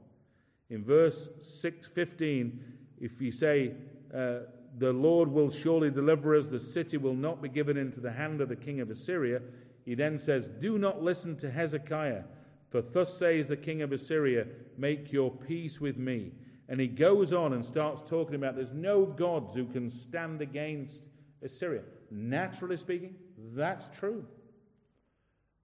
In 0.70 0.84
verse 0.84 1.30
6, 1.40 1.88
15, 1.88 2.62
if 3.00 3.22
you 3.22 3.32
say, 3.32 3.72
uh, 4.14 4.40
The 4.78 4.92
Lord 4.92 5.30
will 5.30 5.50
surely 5.50 5.90
deliver 5.90 6.36
us, 6.36 6.50
the 6.50 6.60
city 6.60 6.98
will 6.98 7.16
not 7.16 7.42
be 7.42 7.48
given 7.48 7.78
into 7.78 8.02
the 8.02 8.12
hand 8.12 8.42
of 8.42 8.50
the 8.50 8.58
king 8.58 8.82
of 8.82 8.90
Assyria, 8.90 9.42
he 9.86 9.96
then 9.96 10.20
says, 10.20 10.50
Do 10.50 10.78
not 10.78 11.02
listen 11.02 11.38
to 11.38 11.50
Hezekiah, 11.50 12.24
for 12.70 12.82
thus 12.82 13.18
says 13.18 13.48
the 13.48 13.56
king 13.56 13.82
of 13.82 13.94
Assyria, 13.94 14.46
Make 14.78 15.14
your 15.14 15.32
peace 15.32 15.80
with 15.80 15.98
me. 15.98 16.34
And 16.68 16.82
he 16.82 16.88
goes 16.88 17.32
on 17.32 17.54
and 17.54 17.64
starts 17.64 18.02
talking 18.02 18.36
about 18.36 18.58
there's 18.58 18.74
no 18.74 19.06
gods 19.06 19.54
who 19.54 19.64
can 19.68 19.90
stand 19.90 20.42
against 20.42 21.08
Assyria. 21.46 21.82
Naturally 22.12 22.78
speaking, 22.78 23.16
that's 23.54 23.88
true. 23.98 24.26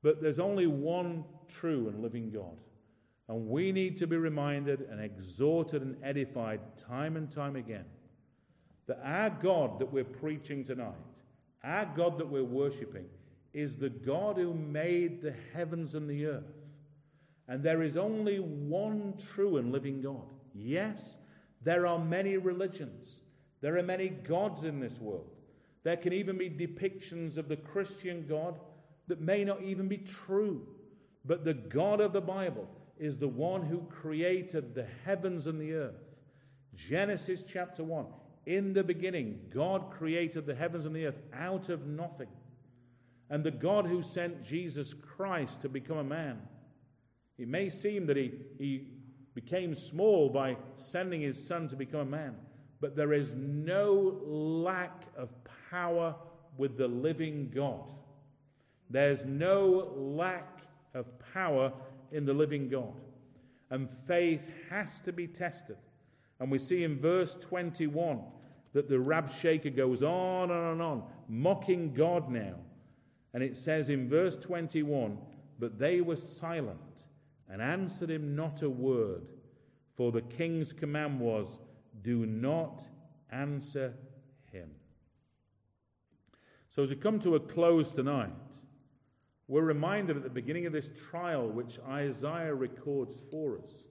But 0.03 0.21
there's 0.21 0.39
only 0.39 0.67
one 0.67 1.25
true 1.47 1.87
and 1.89 2.01
living 2.01 2.31
God. 2.31 2.57
And 3.27 3.47
we 3.47 3.71
need 3.71 3.97
to 3.97 4.07
be 4.07 4.17
reminded 4.17 4.81
and 4.81 4.99
exhorted 4.99 5.81
and 5.81 5.95
edified 6.03 6.59
time 6.77 7.17
and 7.17 7.29
time 7.29 7.55
again 7.55 7.85
that 8.87 8.99
our 9.03 9.29
God 9.29 9.79
that 9.79 9.91
we're 9.91 10.03
preaching 10.03 10.65
tonight, 10.65 10.95
our 11.63 11.85
God 11.95 12.17
that 12.17 12.27
we're 12.27 12.43
worshiping, 12.43 13.05
is 13.53 13.77
the 13.77 13.89
God 13.89 14.37
who 14.37 14.53
made 14.53 15.21
the 15.21 15.33
heavens 15.53 15.95
and 15.95 16.09
the 16.09 16.25
earth. 16.25 16.43
And 17.47 17.63
there 17.63 17.83
is 17.83 17.95
only 17.95 18.39
one 18.39 19.13
true 19.33 19.57
and 19.57 19.71
living 19.71 20.01
God. 20.01 20.33
Yes, 20.53 21.17
there 21.61 21.85
are 21.85 21.99
many 21.99 22.37
religions, 22.37 23.21
there 23.61 23.77
are 23.77 23.83
many 23.83 24.09
gods 24.09 24.63
in 24.63 24.79
this 24.79 24.99
world. 24.99 25.29
There 25.83 25.97
can 25.97 26.13
even 26.13 26.37
be 26.37 26.49
depictions 26.49 27.37
of 27.37 27.47
the 27.47 27.57
Christian 27.57 28.25
God 28.27 28.59
that 29.07 29.19
may 29.19 29.43
not 29.43 29.61
even 29.61 29.87
be 29.87 29.97
true. 29.97 30.67
But 31.25 31.43
the 31.43 31.53
God 31.53 32.01
of 32.01 32.13
the 32.13 32.21
Bible 32.21 32.67
is 32.97 33.17
the 33.17 33.27
one 33.27 33.63
who 33.63 33.81
created 33.89 34.73
the 34.73 34.87
heavens 35.05 35.47
and 35.47 35.59
the 35.59 35.73
earth. 35.73 36.03
Genesis 36.75 37.43
chapter 37.47 37.83
1. 37.83 38.05
In 38.45 38.73
the 38.73 38.83
beginning, 38.83 39.39
God 39.53 39.91
created 39.91 40.45
the 40.45 40.55
heavens 40.55 40.85
and 40.85 40.95
the 40.95 41.07
earth 41.07 41.19
out 41.33 41.69
of 41.69 41.85
nothing. 41.85 42.29
And 43.29 43.43
the 43.43 43.51
God 43.51 43.85
who 43.85 44.03
sent 44.03 44.43
Jesus 44.43 44.93
Christ 44.93 45.61
to 45.61 45.69
become 45.69 45.97
a 45.97 46.03
man, 46.03 46.41
it 47.37 47.47
may 47.47 47.69
seem 47.69 48.05
that 48.07 48.17
he, 48.17 48.33
he 48.57 48.87
became 49.33 49.73
small 49.73 50.29
by 50.29 50.57
sending 50.75 51.21
his 51.21 51.43
son 51.43 51.67
to 51.69 51.75
become 51.75 52.01
a 52.01 52.05
man. 52.05 52.35
But 52.81 52.95
there 52.95 53.13
is 53.13 53.33
no 53.35 54.19
lack 54.25 55.03
of 55.15 55.31
power 55.69 56.15
with 56.57 56.77
the 56.77 56.87
living 56.87 57.51
God. 57.53 57.93
There's 58.89 59.23
no 59.23 59.93
lack 59.95 60.61
of 60.93 61.05
power 61.33 61.71
in 62.11 62.25
the 62.25 62.33
living 62.33 62.67
God. 62.67 62.99
And 63.69 63.89
faith 64.05 64.41
has 64.69 64.99
to 65.01 65.13
be 65.13 65.27
tested. 65.27 65.77
And 66.39 66.51
we 66.51 66.57
see 66.57 66.83
in 66.83 66.99
verse 66.99 67.35
21 67.35 68.19
that 68.73 68.89
the 68.89 68.95
Rabshakeh 68.95 69.75
goes 69.75 70.01
on 70.03 70.49
and 70.49 70.59
on 70.59 70.71
and 70.73 70.81
on, 70.81 71.03
mocking 71.29 71.93
God 71.93 72.29
now. 72.29 72.55
And 73.33 73.43
it 73.43 73.55
says 73.55 73.89
in 73.89 74.09
verse 74.09 74.35
21 74.35 75.17
But 75.59 75.77
they 75.77 76.01
were 76.01 76.15
silent 76.15 77.05
and 77.49 77.61
answered 77.61 78.09
him 78.09 78.35
not 78.35 78.61
a 78.63 78.69
word. 78.69 79.27
For 79.95 80.11
the 80.11 80.21
king's 80.21 80.73
command 80.73 81.19
was, 81.19 81.59
Do 82.01 82.25
not 82.25 82.83
answer 83.31 83.93
him. 84.51 84.71
So, 86.69 86.83
as 86.83 86.89
we 86.89 86.95
come 86.95 87.19
to 87.19 87.35
a 87.35 87.39
close 87.39 87.91
tonight, 87.91 88.31
we're 89.47 89.63
reminded 89.63 90.15
at 90.15 90.23
the 90.23 90.29
beginning 90.29 90.65
of 90.65 90.73
this 90.73 90.89
trial, 91.09 91.49
which 91.49 91.79
Isaiah 91.87 92.55
records 92.55 93.19
for 93.29 93.59
us, 93.61 93.83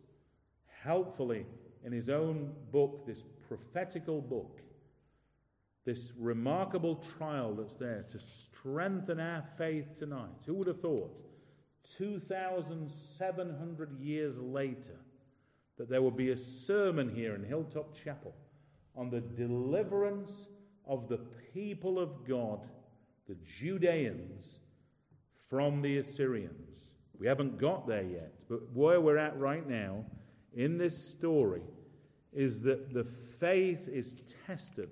helpfully 0.82 1.44
in 1.84 1.92
his 1.92 2.08
own 2.08 2.54
book, 2.72 3.06
this 3.06 3.22
prophetical 3.46 4.22
book, 4.22 4.62
this 5.84 6.14
remarkable 6.18 7.04
trial 7.18 7.54
that's 7.54 7.74
there 7.74 8.06
to 8.08 8.18
strengthen 8.18 9.20
our 9.20 9.44
faith 9.58 9.94
tonight. 9.96 10.30
Who 10.46 10.54
would 10.54 10.68
have 10.68 10.80
thought? 10.80 11.14
2,700 11.98 14.00
years 14.00 14.38
later, 14.38 14.96
that 15.80 15.88
there 15.88 16.02
will 16.02 16.10
be 16.10 16.28
a 16.28 16.36
sermon 16.36 17.08
here 17.08 17.34
in 17.34 17.42
Hilltop 17.42 17.96
Chapel 17.96 18.34
on 18.94 19.08
the 19.08 19.22
deliverance 19.22 20.30
of 20.86 21.08
the 21.08 21.16
people 21.54 21.98
of 21.98 22.22
God, 22.28 22.66
the 23.26 23.36
Judeans, 23.58 24.58
from 25.48 25.80
the 25.80 25.96
Assyrians. 25.96 26.76
We 27.18 27.26
haven't 27.26 27.56
got 27.56 27.88
there 27.88 28.02
yet, 28.02 28.30
but 28.46 28.60
where 28.74 29.00
we're 29.00 29.16
at 29.16 29.38
right 29.38 29.66
now 29.66 30.04
in 30.54 30.76
this 30.76 31.02
story 31.02 31.62
is 32.30 32.60
that 32.60 32.92
the 32.92 33.04
faith 33.04 33.88
is 33.88 34.16
tested 34.46 34.90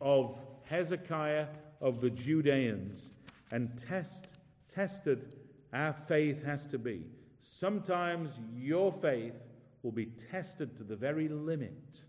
of 0.00 0.40
Hezekiah, 0.68 1.48
of 1.80 2.00
the 2.00 2.10
Judeans, 2.10 3.10
and 3.50 3.76
test, 3.76 4.34
tested 4.68 5.34
our 5.72 5.92
faith 5.92 6.44
has 6.44 6.64
to 6.68 6.78
be. 6.78 7.02
Sometimes 7.40 8.38
your 8.54 8.92
faith 8.92 9.34
will 9.82 9.92
be 9.92 10.06
tested 10.06 10.76
to 10.76 10.84
the 10.84 10.96
very 10.96 11.28
limit. 11.28 12.02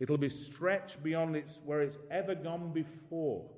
It'll 0.00 0.18
be 0.18 0.28
stretched 0.28 1.02
beyond 1.02 1.36
its, 1.36 1.60
where 1.64 1.80
it's 1.80 1.98
ever 2.10 2.34
gone 2.34 2.72
before. 2.72 3.48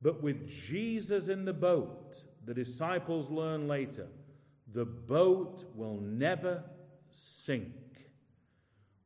But 0.00 0.22
with 0.22 0.48
Jesus 0.48 1.28
in 1.28 1.44
the 1.44 1.52
boat, 1.52 2.22
the 2.46 2.54
disciples 2.54 3.30
learn 3.30 3.68
later, 3.68 4.06
the 4.72 4.84
boat 4.84 5.64
will 5.74 6.00
never 6.00 6.62
sink. 7.10 7.74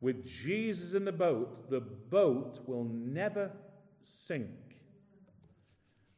With 0.01 0.27
Jesus 0.27 0.95
in 0.95 1.05
the 1.05 1.13
boat, 1.13 1.71
the 1.71 1.81
boat 1.81 2.61
will 2.67 2.85
never 2.85 3.51
sink. 4.03 4.51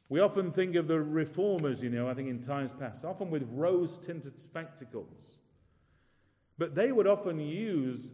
We 0.08 0.20
often 0.20 0.52
think 0.52 0.74
of 0.76 0.88
the 0.88 1.00
reformers, 1.00 1.82
you 1.82 1.90
know, 1.90 2.08
I 2.08 2.14
think 2.14 2.28
in 2.28 2.40
times 2.40 2.72
past, 2.78 3.04
often 3.04 3.30
with 3.30 3.48
rose 3.50 3.98
tinted 3.98 4.38
spectacles. 4.38 5.33
But 6.58 6.74
they 6.74 6.92
would 6.92 7.06
often 7.06 7.40
use 7.40 8.12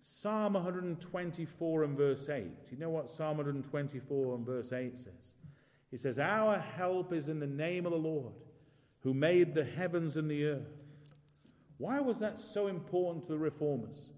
Psalm 0.00 0.54
124 0.54 1.84
and 1.84 1.96
verse 1.96 2.28
8. 2.28 2.44
You 2.70 2.78
know 2.78 2.90
what 2.90 3.10
Psalm 3.10 3.38
124 3.38 4.34
and 4.34 4.46
verse 4.46 4.72
8 4.72 4.96
says? 4.96 5.34
It 5.92 6.00
says, 6.00 6.18
Our 6.18 6.58
help 6.58 7.12
is 7.12 7.28
in 7.28 7.38
the 7.38 7.46
name 7.46 7.86
of 7.86 7.92
the 7.92 7.98
Lord, 7.98 8.34
who 9.00 9.14
made 9.14 9.54
the 9.54 9.64
heavens 9.64 10.16
and 10.16 10.30
the 10.30 10.46
earth. 10.46 10.86
Why 11.78 12.00
was 12.00 12.18
that 12.20 12.38
so 12.38 12.68
important 12.68 13.24
to 13.26 13.32
the 13.32 13.38
reformers? 13.38 14.10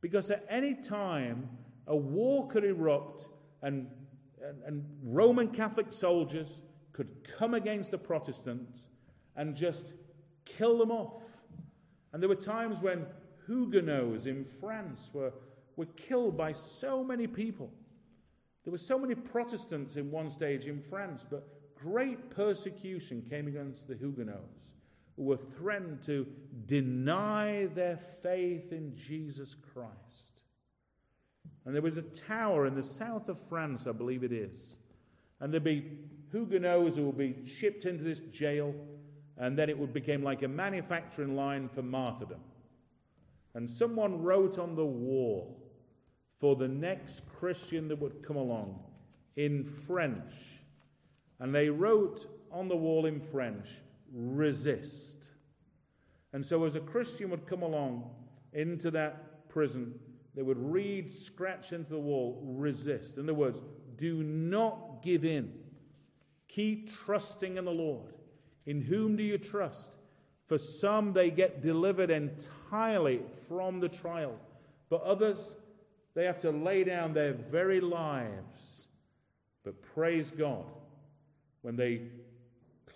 Because 0.00 0.30
at 0.30 0.44
any 0.48 0.74
time 0.74 1.48
a 1.86 1.96
war 1.96 2.46
could 2.48 2.64
erupt 2.64 3.28
and, 3.62 3.88
and, 4.42 4.62
and 4.64 4.84
Roman 5.02 5.48
Catholic 5.48 5.92
soldiers 5.92 6.58
could 6.92 7.08
come 7.38 7.54
against 7.54 7.90
the 7.90 7.98
Protestants 7.98 8.88
and 9.36 9.56
just 9.56 9.92
kill 10.44 10.78
them 10.78 10.90
off. 10.90 11.24
And 12.14 12.22
there 12.22 12.28
were 12.28 12.36
times 12.36 12.80
when 12.80 13.06
Huguenots 13.44 14.26
in 14.26 14.44
France 14.44 15.10
were, 15.12 15.32
were 15.74 15.86
killed 15.96 16.36
by 16.36 16.52
so 16.52 17.02
many 17.02 17.26
people. 17.26 17.72
There 18.62 18.70
were 18.70 18.78
so 18.78 19.00
many 19.00 19.16
Protestants 19.16 19.96
in 19.96 20.12
one 20.12 20.30
stage 20.30 20.66
in 20.66 20.80
France, 20.80 21.26
but 21.28 21.48
great 21.74 22.30
persecution 22.30 23.26
came 23.28 23.48
against 23.48 23.88
the 23.88 23.96
Huguenots 23.96 24.60
who 25.16 25.24
were 25.24 25.36
threatened 25.36 26.02
to 26.02 26.24
deny 26.66 27.66
their 27.74 27.98
faith 28.22 28.72
in 28.72 28.96
Jesus 28.96 29.56
Christ. 29.72 30.42
And 31.64 31.74
there 31.74 31.82
was 31.82 31.98
a 31.98 32.02
tower 32.02 32.66
in 32.66 32.76
the 32.76 32.82
south 32.82 33.28
of 33.28 33.40
France, 33.40 33.88
I 33.88 33.92
believe 33.92 34.22
it 34.22 34.32
is. 34.32 34.78
And 35.40 35.52
there'd 35.52 35.64
be 35.64 35.98
Huguenots 36.30 36.94
who 36.94 37.06
would 37.06 37.18
be 37.18 37.44
shipped 37.44 37.86
into 37.86 38.04
this 38.04 38.20
jail, 38.20 38.72
and 39.38 39.58
then 39.58 39.68
it 39.68 39.78
would 39.78 39.92
become 39.92 40.22
like 40.22 40.42
a 40.42 40.48
manufacturing 40.48 41.34
line 41.34 41.68
for 41.68 41.82
martyrdom. 41.82 42.40
And 43.54 43.68
someone 43.68 44.22
wrote 44.22 44.58
on 44.58 44.74
the 44.74 44.84
wall 44.84 45.60
for 46.38 46.56
the 46.56 46.68
next 46.68 47.22
Christian 47.28 47.88
that 47.88 48.00
would 48.00 48.22
come 48.22 48.36
along 48.36 48.80
in 49.36 49.64
French. 49.64 50.32
And 51.40 51.54
they 51.54 51.68
wrote 51.68 52.26
on 52.50 52.68
the 52.68 52.76
wall 52.76 53.06
in 53.06 53.20
French, 53.20 53.68
resist. 54.12 55.26
And 56.32 56.44
so, 56.44 56.64
as 56.64 56.74
a 56.74 56.80
Christian 56.80 57.30
would 57.30 57.46
come 57.46 57.62
along 57.62 58.10
into 58.52 58.90
that 58.92 59.48
prison, 59.48 59.94
they 60.34 60.42
would 60.42 60.58
read, 60.58 61.12
scratch 61.12 61.72
into 61.72 61.90
the 61.90 61.98
wall, 61.98 62.40
resist. 62.44 63.18
In 63.18 63.24
other 63.24 63.34
words, 63.34 63.60
do 63.96 64.22
not 64.22 65.02
give 65.02 65.24
in. 65.24 65.52
Keep 66.48 66.92
trusting 67.04 67.56
in 67.56 67.64
the 67.64 67.70
Lord. 67.70 68.13
In 68.66 68.80
whom 68.80 69.16
do 69.16 69.22
you 69.22 69.38
trust? 69.38 69.96
For 70.46 70.58
some, 70.58 71.12
they 71.12 71.30
get 71.30 71.62
delivered 71.62 72.10
entirely 72.10 73.22
from 73.48 73.80
the 73.80 73.88
trial, 73.88 74.36
but 74.90 75.02
others, 75.02 75.56
they 76.14 76.24
have 76.24 76.40
to 76.42 76.50
lay 76.50 76.84
down 76.84 77.12
their 77.12 77.32
very 77.32 77.80
lives. 77.80 78.88
But 79.64 79.82
praise 79.94 80.30
God, 80.30 80.66
when 81.62 81.76
they 81.76 82.02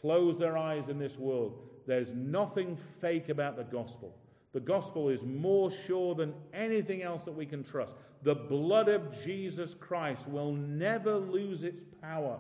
close 0.01 0.39
their 0.39 0.57
eyes 0.57 0.89
in 0.89 0.99
this 0.99 1.19
world. 1.19 1.59
There's 1.87 2.13
nothing 2.13 2.77
fake 3.01 3.29
about 3.29 3.57
the 3.57 3.65
gospel. 3.65 4.15
The 4.53 4.61
gospel 4.61 5.09
is 5.09 5.25
more 5.25 5.71
sure 5.87 6.15
than 6.15 6.35
anything 6.53 7.03
else 7.03 7.25
that 7.25 7.33
we 7.33 7.47
can 7.47 7.63
trust. 7.63 7.95
The 8.23 8.35
blood 8.35 8.89
of 8.89 9.25
Jesus 9.25 9.75
Christ 9.75 10.29
will 10.29 10.53
never 10.53 11.17
lose 11.17 11.63
its 11.63 11.85
power. 12.01 12.39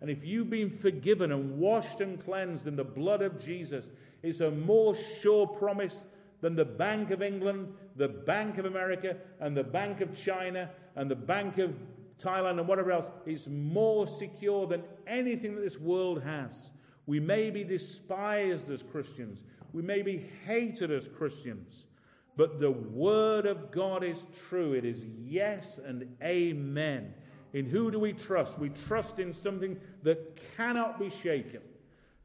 And 0.00 0.10
if 0.10 0.24
you've 0.24 0.50
been 0.50 0.70
forgiven 0.70 1.32
and 1.32 1.58
washed 1.58 2.00
and 2.00 2.22
cleansed 2.22 2.66
in 2.66 2.76
the 2.76 2.84
blood 2.84 3.22
of 3.22 3.42
Jesus, 3.42 3.90
it's 4.22 4.40
a 4.40 4.50
more 4.50 4.94
sure 4.94 5.46
promise 5.46 6.04
than 6.40 6.56
the 6.56 6.64
Bank 6.64 7.10
of 7.10 7.22
England, 7.22 7.72
the 7.96 8.08
Bank 8.08 8.58
of 8.58 8.64
America, 8.64 9.16
and 9.40 9.56
the 9.56 9.64
Bank 9.64 10.00
of 10.00 10.14
China, 10.14 10.70
and 10.96 11.10
the 11.10 11.16
Bank 11.16 11.58
of 11.58 11.74
Thailand, 12.18 12.58
and 12.58 12.66
whatever 12.66 12.92
else. 12.92 13.08
It's 13.26 13.46
more 13.46 14.06
secure 14.06 14.66
than 14.66 14.82
anything 15.06 15.54
that 15.54 15.62
this 15.62 15.78
world 15.78 16.22
has. 16.22 16.72
We 17.06 17.20
may 17.20 17.50
be 17.50 17.64
despised 17.64 18.70
as 18.70 18.82
Christians. 18.82 19.44
We 19.72 19.82
may 19.82 20.02
be 20.02 20.28
hated 20.46 20.90
as 20.90 21.08
Christians. 21.08 21.88
But 22.36 22.58
the 22.58 22.70
Word 22.70 23.46
of 23.46 23.70
God 23.70 24.02
is 24.02 24.24
true. 24.48 24.72
It 24.72 24.84
is 24.84 25.04
yes 25.18 25.78
and 25.84 26.16
amen. 26.22 27.12
In 27.52 27.66
who 27.66 27.90
do 27.90 27.98
we 27.98 28.12
trust? 28.12 28.58
We 28.58 28.70
trust 28.70 29.18
in 29.18 29.32
something 29.32 29.78
that 30.02 30.38
cannot 30.56 30.98
be 30.98 31.10
shaken. 31.10 31.60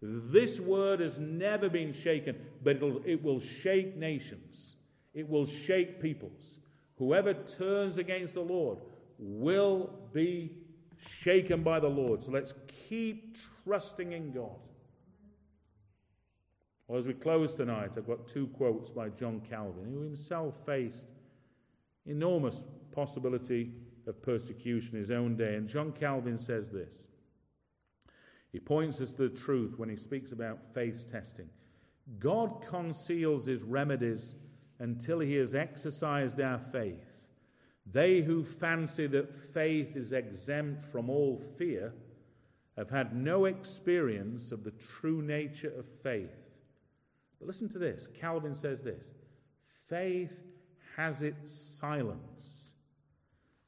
This 0.01 0.59
word 0.59 0.99
has 0.99 1.17
never 1.17 1.69
been 1.69 1.93
shaken, 1.93 2.35
but 2.63 2.77
it 3.05 3.23
will 3.23 3.39
shake 3.39 3.95
nations. 3.95 4.75
It 5.13 5.27
will 5.27 5.45
shake 5.45 6.01
peoples. 6.01 6.59
Whoever 6.97 7.33
turns 7.33 7.97
against 7.97 8.35
the 8.35 8.41
Lord 8.41 8.79
will 9.17 9.89
be 10.13 10.51
shaken 10.99 11.63
by 11.63 11.79
the 11.79 11.87
Lord. 11.87 12.21
So 12.21 12.31
let's 12.31 12.53
keep 12.89 13.37
trusting 13.63 14.11
in 14.11 14.31
God. 14.31 14.59
Well, 16.87 16.99
as 16.99 17.07
we 17.07 17.13
close 17.13 17.55
tonight, 17.55 17.91
I've 17.97 18.05
got 18.05 18.27
two 18.27 18.47
quotes 18.47 18.91
by 18.91 19.09
John 19.09 19.41
Calvin, 19.49 19.85
who 19.91 20.01
himself 20.01 20.53
faced 20.65 21.07
enormous 22.05 22.63
possibility 22.91 23.71
of 24.07 24.21
persecution 24.21 24.95
in 24.95 24.99
his 24.99 25.11
own 25.11 25.35
day. 25.35 25.55
And 25.55 25.67
John 25.67 25.91
Calvin 25.91 26.37
says 26.37 26.69
this. 26.69 27.05
He 28.51 28.59
points 28.59 29.01
us 29.01 29.11
to 29.13 29.27
the 29.27 29.37
truth 29.37 29.77
when 29.77 29.89
he 29.89 29.95
speaks 29.95 30.31
about 30.31 30.73
faith 30.73 31.11
testing. 31.11 31.49
God 32.19 32.63
conceals 32.69 33.45
his 33.45 33.63
remedies 33.63 34.35
until 34.79 35.19
he 35.19 35.33
has 35.35 35.55
exercised 35.55 36.39
our 36.39 36.59
faith. 36.71 37.15
They 37.91 38.21
who 38.21 38.43
fancy 38.43 39.07
that 39.07 39.33
faith 39.33 39.95
is 39.95 40.11
exempt 40.11 40.85
from 40.85 41.09
all 41.09 41.37
fear 41.57 41.93
have 42.77 42.89
had 42.89 43.15
no 43.15 43.45
experience 43.45 44.51
of 44.51 44.63
the 44.63 44.71
true 44.71 45.21
nature 45.21 45.73
of 45.77 45.85
faith. 46.03 46.35
But 47.39 47.47
listen 47.47 47.69
to 47.69 47.79
this. 47.79 48.07
Calvin 48.19 48.55
says 48.55 48.81
this 48.81 49.13
faith 49.87 50.33
has 50.95 51.21
its 51.21 51.51
silence 51.51 52.54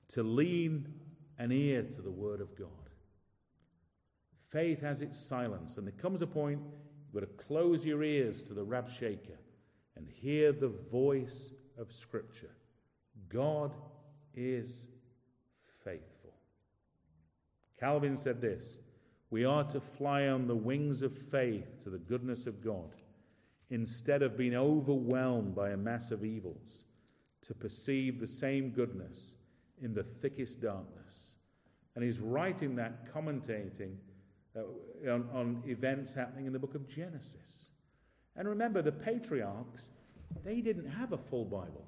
to 0.09 0.23
lean 0.23 0.87
an 1.39 1.51
ear 1.51 1.83
to 1.83 2.01
the 2.01 2.11
word 2.11 2.41
of 2.41 2.57
God. 2.57 2.69
Faith 4.49 4.81
has 4.81 5.01
its 5.01 5.19
silence, 5.19 5.77
and 5.77 5.85
there 5.85 5.93
comes 5.93 6.21
a 6.21 6.27
point 6.27 6.61
you've 7.05 7.21
got 7.21 7.37
to 7.37 7.43
close 7.45 7.85
your 7.85 8.03
ears 8.03 8.43
to 8.43 8.53
the 8.53 8.65
Rabshakeh 8.65 9.37
and 9.95 10.07
hear 10.07 10.51
the 10.51 10.71
voice 10.91 11.51
of 11.77 11.91
Scripture. 11.91 12.55
God 13.29 13.75
is 14.33 14.87
faithful. 15.83 16.33
Calvin 17.79 18.17
said 18.17 18.41
this 18.41 18.79
We 19.29 19.43
are 19.43 19.63
to 19.65 19.81
fly 19.81 20.27
on 20.27 20.47
the 20.47 20.55
wings 20.55 21.01
of 21.01 21.17
faith 21.17 21.83
to 21.83 21.89
the 21.89 21.97
goodness 21.97 22.47
of 22.47 22.63
God 22.63 22.95
instead 23.69 24.21
of 24.21 24.37
being 24.37 24.55
overwhelmed 24.55 25.53
by 25.53 25.71
a 25.71 25.77
mass 25.77 26.11
of 26.11 26.23
evils, 26.23 26.85
to 27.41 27.53
perceive 27.53 28.19
the 28.19 28.27
same 28.27 28.69
goodness 28.69 29.35
in 29.81 29.93
the 29.93 30.03
thickest 30.03 30.61
darkness. 30.61 31.35
And 31.95 32.03
he's 32.03 32.19
writing 32.19 32.75
that, 32.75 33.13
commentating 33.13 33.95
uh, 34.55 35.11
on, 35.11 35.27
on 35.33 35.63
events 35.65 36.13
happening 36.13 36.45
in 36.45 36.53
the 36.53 36.59
book 36.59 36.75
of 36.75 36.87
Genesis. 36.87 37.71
And 38.35 38.47
remember, 38.47 38.81
the 38.81 38.91
patriarchs, 38.91 39.89
they 40.43 40.61
didn't 40.61 40.87
have 40.87 41.13
a 41.13 41.17
full 41.17 41.45
Bible. 41.45 41.85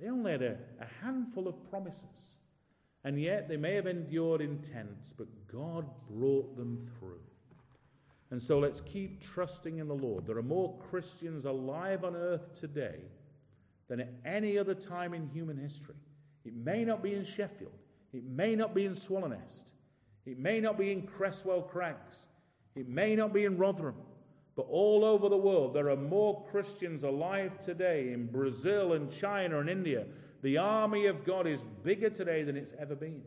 They 0.00 0.08
only 0.08 0.32
had 0.32 0.42
a, 0.42 0.56
a 0.80 1.04
handful 1.04 1.48
of 1.48 1.70
promises. 1.70 2.02
And 3.04 3.20
yet 3.20 3.48
they 3.48 3.56
may 3.56 3.74
have 3.74 3.86
endured 3.86 4.40
intense, 4.40 5.14
but 5.16 5.28
God 5.46 5.86
brought 6.10 6.56
them 6.56 6.90
through. 6.98 7.20
And 8.30 8.42
so 8.42 8.58
let's 8.58 8.80
keep 8.80 9.22
trusting 9.22 9.78
in 9.78 9.86
the 9.86 9.94
Lord. 9.94 10.26
There 10.26 10.36
are 10.36 10.42
more 10.42 10.76
Christians 10.90 11.44
alive 11.44 12.02
on 12.02 12.16
earth 12.16 12.58
today 12.58 12.98
than 13.88 14.00
at 14.00 14.12
any 14.24 14.58
other 14.58 14.74
time 14.74 15.14
in 15.14 15.28
human 15.28 15.56
history. 15.56 15.94
It 16.46 16.54
may 16.54 16.84
not 16.84 17.02
be 17.02 17.14
in 17.14 17.24
Sheffield, 17.24 17.72
it 18.12 18.24
may 18.24 18.54
not 18.54 18.74
be 18.74 18.86
in 18.86 18.92
Swallownest, 18.92 19.72
it 20.24 20.38
may 20.38 20.60
not 20.60 20.78
be 20.78 20.92
in 20.92 21.02
Creswell 21.02 21.62
Crags, 21.62 22.28
it 22.76 22.88
may 22.88 23.16
not 23.16 23.32
be 23.32 23.44
in 23.44 23.58
Rotherham, 23.58 23.96
but 24.54 24.66
all 24.70 25.04
over 25.04 25.28
the 25.28 25.36
world 25.36 25.74
there 25.74 25.90
are 25.90 25.96
more 25.96 26.46
Christians 26.50 27.02
alive 27.02 27.58
today 27.58 28.12
in 28.12 28.26
Brazil 28.26 28.92
and 28.92 29.10
China 29.10 29.60
and 29.60 29.68
India. 29.68 30.06
The 30.42 30.58
army 30.58 31.06
of 31.06 31.24
God 31.24 31.46
is 31.46 31.64
bigger 31.82 32.10
today 32.10 32.44
than 32.44 32.56
it's 32.56 32.72
ever 32.78 32.94
been. 32.94 33.22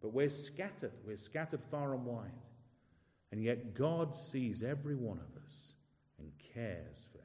But 0.00 0.12
we're 0.12 0.30
scattered, 0.30 0.92
we're 1.04 1.16
scattered 1.16 1.62
far 1.70 1.94
and 1.94 2.04
wide. 2.04 2.30
And 3.30 3.42
yet 3.42 3.74
God 3.74 4.16
sees 4.16 4.62
every 4.62 4.94
one 4.94 5.18
of 5.18 5.42
us 5.42 5.72
and 6.18 6.30
cares 6.54 7.06
for 7.12 7.17